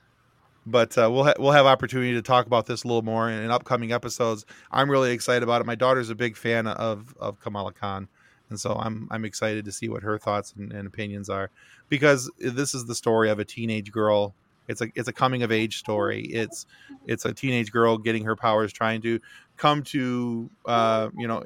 [0.66, 3.38] but uh, we'll ha- we'll have opportunity to talk about this a little more in,
[3.42, 4.44] in upcoming episodes.
[4.72, 5.66] I'm really excited about it.
[5.66, 8.08] My daughter's a big fan of of Kamala Khan,
[8.50, 11.50] and so I'm I'm excited to see what her thoughts and, and opinions are
[11.88, 14.34] because this is the story of a teenage girl.
[14.68, 16.22] It's a it's a coming of age story.
[16.26, 16.66] It's
[17.06, 19.20] it's a teenage girl getting her powers, trying to
[19.58, 21.44] come to uh, you know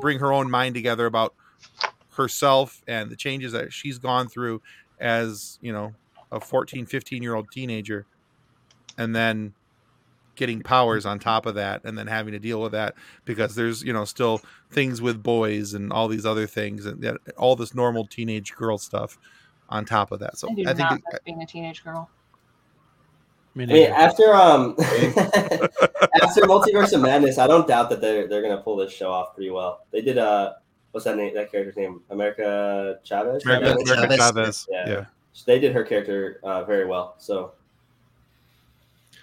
[0.00, 1.34] bring her own mind together about
[2.10, 4.60] herself and the changes that she's gone through
[5.00, 5.94] as you know
[6.32, 8.04] a 14 15 year old teenager
[8.98, 9.52] and then
[10.34, 12.94] getting powers on top of that and then having to deal with that
[13.24, 14.40] because there's you know still
[14.70, 18.76] things with boys and all these other things and that- all this normal teenage girl
[18.76, 19.18] stuff
[19.68, 22.10] on top of that so I i think it- being a teenage girl.
[23.56, 28.60] I mean, after um after Multiverse of Madness, I don't doubt that they're they're gonna
[28.60, 29.86] pull this show off pretty well.
[29.92, 30.54] They did uh
[30.92, 32.02] what's that name that character's name?
[32.10, 33.44] America Chavez?
[33.44, 34.18] America, America America Chavez.
[34.18, 34.66] Chavez.
[34.70, 34.88] Yeah.
[34.88, 35.04] yeah
[35.46, 37.14] They did her character uh, very well.
[37.18, 37.52] So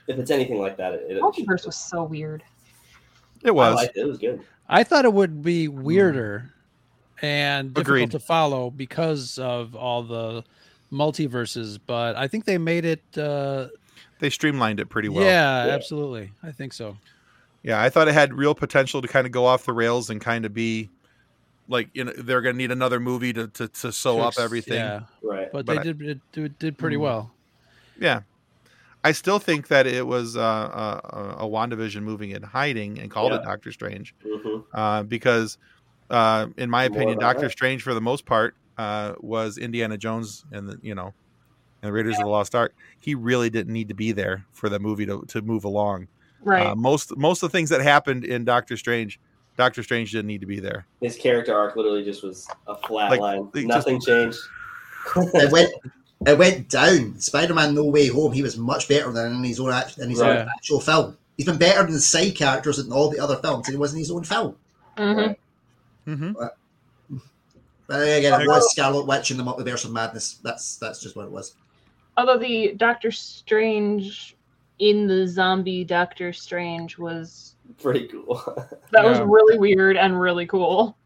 [0.08, 2.44] if it's anything like that, it, it Multiverse was so weird.
[3.44, 4.02] it I was liked it.
[4.02, 4.42] It was good.
[4.68, 6.52] I thought it would be weirder
[7.22, 8.12] and difficult Agreed.
[8.12, 10.44] to follow because of all the
[10.92, 13.04] multiverses, but I think they made it.
[13.18, 13.68] Uh,
[14.24, 15.74] they streamlined it pretty well yeah, Yeah.
[15.74, 16.32] absolutely.
[16.42, 16.96] I think so.
[17.62, 20.22] Yeah, I thought it had real potential to kind of go off the rails and
[20.22, 20.90] kind of be
[21.68, 24.76] like you know they're going to need another movie to to, to sew up everything.
[24.76, 25.50] Yeah, Right.
[25.52, 27.02] but, But they I- did it, did- did pretty Mm.
[27.02, 27.32] well.
[28.00, 28.22] Yeah.
[29.06, 33.34] I still think that it was uh, uh, a WandaVision moving in hiding and called
[33.34, 35.58] it Doctor Strange hmm uh, because,
[36.10, 37.52] uh, in my opinion, Doctor that.
[37.52, 41.14] Strange for the most part uh, was Indiana Jones and the you know,
[41.84, 42.74] and the Raiders of the Lost Ark.
[43.00, 46.08] He really didn't need to be there for the movie to to move along.
[46.42, 46.68] Right.
[46.68, 49.20] Uh, most most of the things that happened in Doctor Strange,
[49.58, 50.88] Doctor Strange didn't need to be there.
[51.02, 53.50] His character arc literally just was a flat Like, line.
[53.54, 54.40] like, Nothing changed.
[55.16, 55.70] it went
[56.26, 57.20] it went down.
[57.20, 58.32] Spider-Man: No Way Home.
[58.32, 60.40] He was much better than in his own in his Right.
[60.40, 61.18] own actual film.
[61.36, 63.92] He's been better than the side characters in all the other films, and he was
[63.92, 64.56] in his own film.
[64.98, 65.36] Mhm.
[66.06, 66.32] hmm
[67.88, 70.36] But again, it was Scarlet Witch in the Multiverse of Madness.
[70.44, 71.56] That's that's just what it was.
[72.18, 74.36] Although the Doctor Strange
[74.80, 78.42] in the zombie Doctor Strange was Pretty cool.
[78.92, 80.98] that was really weird and really cool.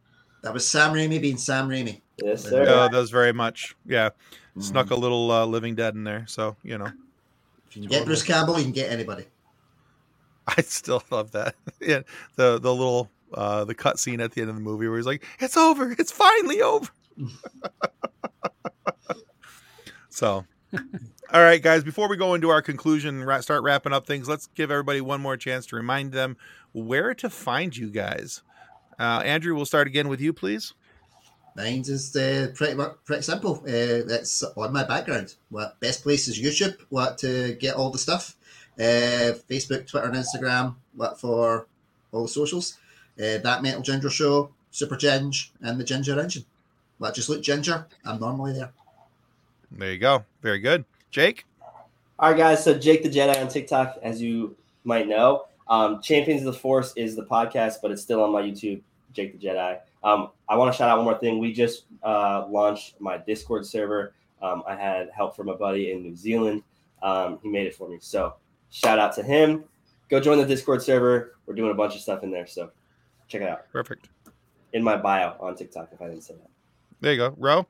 [0.43, 2.01] That was Sam Raimi being Sam Raimi.
[2.21, 2.63] yes, sir.
[2.63, 4.09] Uh, that was very much yeah.
[4.59, 4.91] Snuck Mm.
[4.91, 6.91] a little uh, Living Dead in there, so you know.
[7.69, 9.25] If you can get Bruce Campbell, you can get anybody.
[10.47, 11.55] I still love that.
[11.79, 12.01] yeah,
[12.35, 15.05] the the little uh the cut scene at the end of the movie where he's
[15.05, 15.95] like, "It's over.
[15.97, 16.89] It's finally over."
[20.09, 21.83] so, all right, guys.
[21.83, 24.27] Before we go into our conclusion, and start wrapping up things.
[24.27, 26.37] Let's give everybody one more chance to remind them
[26.73, 28.41] where to find you guys.
[28.99, 30.73] Uh, Andrew, we'll start again with you, please.
[31.55, 33.63] Mine's is uh, pretty pretty simple.
[33.65, 35.35] Uh, it's on my background.
[35.49, 36.77] What best place is YouTube?
[36.89, 38.35] What to get all the stuff?
[38.79, 40.75] Uh, Facebook, Twitter, and Instagram.
[40.95, 41.67] What for
[42.11, 42.77] all the socials?
[43.19, 46.45] Uh, that Mental Ginger Show, SuperGinge, and the Ginger Engine.
[46.99, 47.87] What just look ginger?
[48.05, 48.71] I'm normally there.
[49.71, 50.25] There you go.
[50.41, 51.45] Very good, Jake.
[52.19, 52.63] All right, guys.
[52.63, 55.45] So Jake the Jedi on TikTok, as you might know.
[55.67, 58.81] Um, Champions of the Force is the podcast, but it's still on my YouTube,
[59.13, 59.79] Jake the Jedi.
[60.03, 61.39] Um, I want to shout out one more thing.
[61.39, 64.13] We just uh, launched my Discord server.
[64.41, 66.63] Um, I had help from a buddy in New Zealand.
[67.01, 67.97] Um, he made it for me.
[67.99, 68.35] So
[68.69, 69.65] shout out to him.
[70.09, 71.35] Go join the Discord server.
[71.45, 72.47] We're doing a bunch of stuff in there.
[72.47, 72.71] So
[73.27, 74.09] check it out Perfect.
[74.73, 76.49] in my bio on TikTok if I didn't say that.
[77.01, 77.67] There you go, Ro.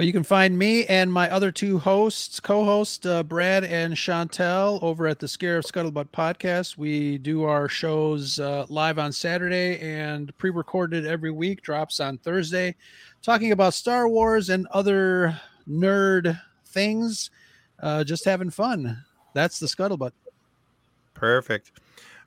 [0.00, 4.82] Well, you can find me and my other two hosts, co-hosts, uh, Brad and Chantel,
[4.82, 6.78] over at the Scarif Scuttlebutt podcast.
[6.78, 11.60] We do our shows uh, live on Saturday and pre-recorded every week.
[11.60, 12.76] Drops on Thursday,
[13.20, 15.38] talking about Star Wars and other
[15.68, 17.30] nerd things.
[17.82, 19.04] Uh, just having fun.
[19.34, 20.12] That's the Scuttlebutt.
[21.12, 21.72] Perfect.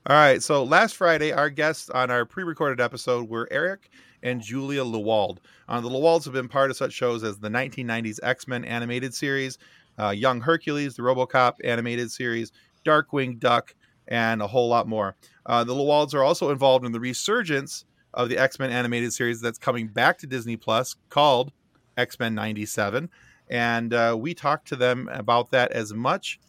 [0.06, 0.40] All right.
[0.40, 3.90] So last Friday, our guests on our pre-recorded episode were Eric
[4.24, 5.38] and Julia Lewald.
[5.68, 9.58] Uh, the Lewalds have been part of such shows as the 1990s X-Men animated series,
[10.00, 12.50] uh, Young Hercules, the RoboCop animated series,
[12.84, 13.74] Darkwing Duck,
[14.08, 15.14] and a whole lot more.
[15.46, 19.58] Uh, the Lewalds are also involved in the resurgence of the X-Men animated series that's
[19.58, 21.52] coming back to Disney Plus called
[21.96, 23.10] X-Men 97.
[23.48, 26.40] And uh, we talked to them about that as much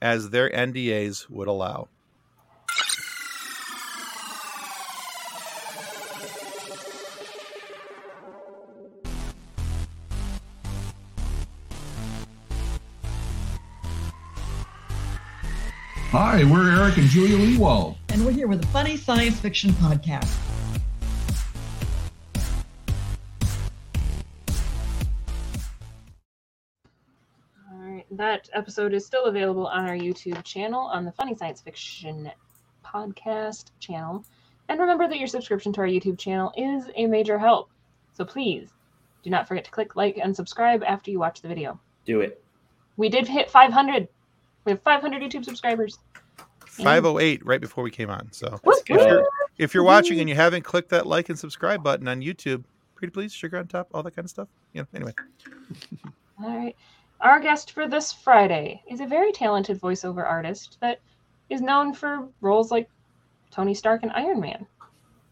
[0.00, 1.88] as their NDAs would allow.
[16.10, 17.98] Hi, we're Eric and Julia Lewald.
[18.08, 20.34] and we're here with a funny science fiction podcast.
[27.70, 31.60] All right, that episode is still available on our YouTube channel on the Funny Science
[31.60, 32.30] Fiction
[32.84, 34.24] podcast channel.
[34.68, 37.70] And remember that your subscription to our YouTube channel is a major help.
[38.14, 38.70] So please
[39.22, 41.78] do not forget to click like and subscribe after you watch the video.
[42.06, 42.42] Do it.
[42.96, 44.08] We did hit 500.
[44.64, 45.98] We have 500 YouTube subscribers.
[46.66, 48.28] 508 right before we came on.
[48.30, 49.26] So if you're
[49.58, 53.10] if you're watching and you haven't clicked that like and subscribe button on YouTube, pretty
[53.10, 54.48] please, sugar on top, all that kind of stuff.
[54.72, 55.12] You know, anyway.
[56.42, 56.76] All right.
[57.20, 61.00] Our guest for this Friday is a very talented voiceover artist that
[61.50, 62.88] is known for roles like
[63.50, 64.66] Tony Stark and Iron Man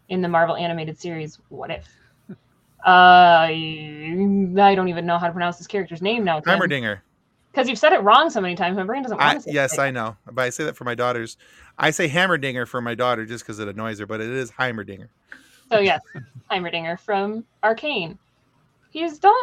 [0.09, 1.87] in the Marvel animated series What If.
[2.85, 6.39] Uh, I don't even know how to pronounce this character's name now.
[6.39, 6.99] Heimerdinger.
[7.57, 8.77] Because you've said it wrong so many times.
[8.77, 9.79] My brain doesn't want to say yes, it.
[9.79, 10.15] I know.
[10.31, 11.37] But I say that for my daughters.
[11.75, 15.07] I say Hammerdinger for my daughter just because it annoys her, but it is Heimerdinger.
[15.71, 16.01] So yes,
[16.51, 18.19] Heimerdinger from Arcane.
[18.91, 19.33] He's done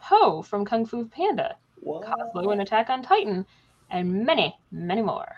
[0.00, 2.06] Po from Kung Fu Panda, What?
[2.06, 3.44] Cosmo in Attack on Titan,
[3.90, 5.36] and many, many more.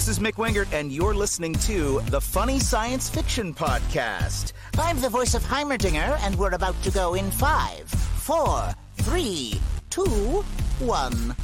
[0.00, 4.54] this is Mick Wingert, and you're listening to the Funny Science Fiction Podcast.
[4.78, 10.42] I'm the voice of Heimerdinger, and we're about to go in five, four, three, two,
[10.78, 11.36] one.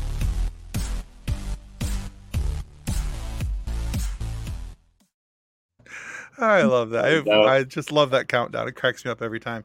[6.38, 7.28] I love that.
[7.28, 8.68] I, I, just love that countdown.
[8.68, 9.64] It cracks me up every time.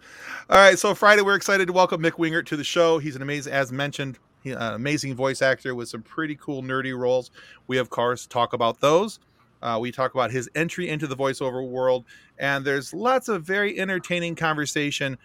[0.49, 2.97] All right, so Friday, we're excited to welcome Mick Wingert to the show.
[2.97, 6.97] He's an amazing, as mentioned, he, an amazing voice actor with some pretty cool nerdy
[6.97, 7.31] roles.
[7.67, 9.19] We of course talk about those.
[9.61, 12.05] Uh, we talk about his entry into the voiceover world,
[12.39, 15.17] and there's lots of very entertaining conversation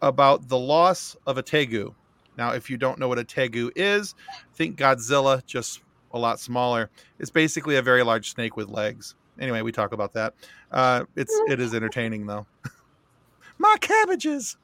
[0.00, 1.94] about the loss of a tegu.
[2.38, 4.14] Now, if you don't know what a tegu is,
[4.54, 6.90] think Godzilla, just a lot smaller.
[7.18, 9.14] It's basically a very large snake with legs.
[9.38, 10.34] Anyway, we talk about that.
[10.70, 12.46] Uh, it's it is entertaining though.
[13.58, 14.56] My cabbages.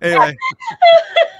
[0.00, 0.36] Anyway,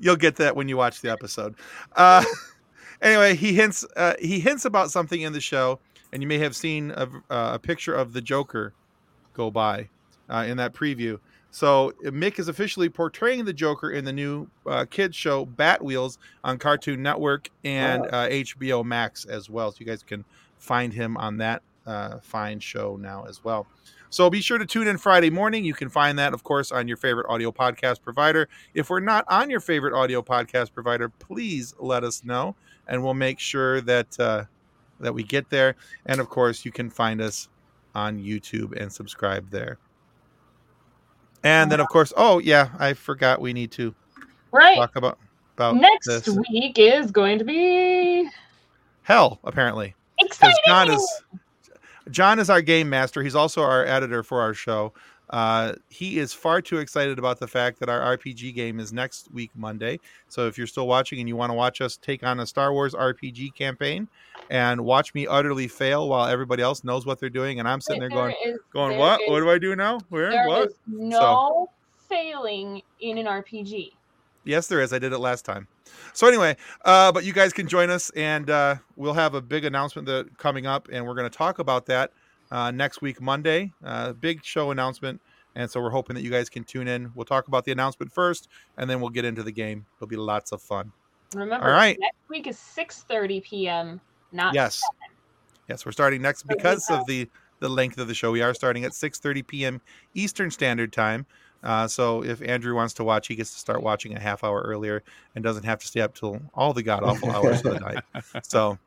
[0.00, 1.54] you'll get that when you watch the episode.
[1.96, 2.24] Uh,
[3.02, 5.78] anyway, he hints uh, he hints about something in the show,
[6.12, 8.72] and you may have seen a, uh, a picture of the Joker
[9.34, 9.88] go by
[10.28, 11.18] uh, in that preview.
[11.50, 16.58] So Mick is officially portraying the Joker in the new uh, kids show Batwheels on
[16.58, 19.70] Cartoon Network and uh, HBO Max as well.
[19.70, 20.24] So you guys can
[20.58, 23.68] find him on that uh, fine show now as well.
[24.14, 25.64] So be sure to tune in Friday morning.
[25.64, 28.48] You can find that, of course, on your favorite audio podcast provider.
[28.72, 32.54] If we're not on your favorite audio podcast provider, please let us know,
[32.86, 34.44] and we'll make sure that uh,
[35.00, 35.74] that we get there.
[36.06, 37.48] And of course, you can find us
[37.96, 39.78] on YouTube and subscribe there.
[41.42, 43.96] And then, of course, oh yeah, I forgot we need to
[44.52, 44.76] Right.
[44.76, 45.18] talk about
[45.56, 48.30] about Next this week is going to be
[49.02, 49.40] hell.
[49.42, 50.94] Apparently, exciting.
[50.94, 51.22] Is
[52.10, 53.22] John is our game master.
[53.22, 54.92] He's also our editor for our show.
[55.30, 59.32] Uh, he is far too excited about the fact that our RPG game is next
[59.32, 59.98] week Monday.
[60.28, 62.72] So if you're still watching and you want to watch us take on a Star
[62.74, 64.06] Wars RPG campaign
[64.50, 68.00] and watch me utterly fail while everybody else knows what they're doing, and I'm sitting
[68.00, 69.20] there going, There is- going, there what?
[69.22, 69.98] is- What do I do now?
[70.10, 70.46] Where?
[70.46, 70.72] What?
[70.86, 71.70] no
[72.08, 73.92] failing in an RPG.
[74.44, 74.92] Yes, there is.
[74.92, 75.66] I did it last time.
[76.12, 79.64] So anyway, uh, but you guys can join us, and uh, we'll have a big
[79.64, 82.12] announcement that coming up, and we're going to talk about that
[82.50, 83.72] uh, next week, Monday.
[83.84, 85.20] Uh, big show announcement,
[85.54, 87.10] and so we're hoping that you guys can tune in.
[87.14, 89.86] We'll talk about the announcement first, and then we'll get into the game.
[89.96, 90.92] It'll be lots of fun.
[91.34, 91.96] Remember, All right.
[91.98, 94.00] next week is 6:30 p.m.
[94.32, 94.82] Not Yes,
[95.68, 97.28] yes, we're starting next because of the
[97.60, 98.30] the length of the show.
[98.30, 99.80] We are starting at 6:30 p.m.
[100.14, 101.26] Eastern Standard Time.
[101.64, 104.60] Uh, so if Andrew wants to watch, he gets to start watching a half hour
[104.60, 105.02] earlier
[105.34, 108.04] and doesn't have to stay up till all the god awful hours of the night.
[108.42, 108.78] So,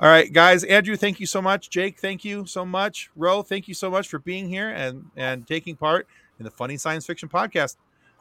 [0.00, 0.64] all right, guys.
[0.64, 1.70] Andrew, thank you so much.
[1.70, 3.10] Jake, thank you so much.
[3.14, 6.08] Ro, thank you so much for being here and and taking part
[6.38, 7.76] in the Funny Science Fiction Podcast.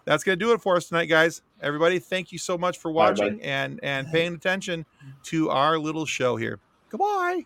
[0.05, 1.41] That's gonna do it for us tonight, guys.
[1.61, 4.85] Everybody, thank you so much for watching and and paying attention
[5.23, 6.59] to our little show here.
[6.89, 7.45] Goodbye.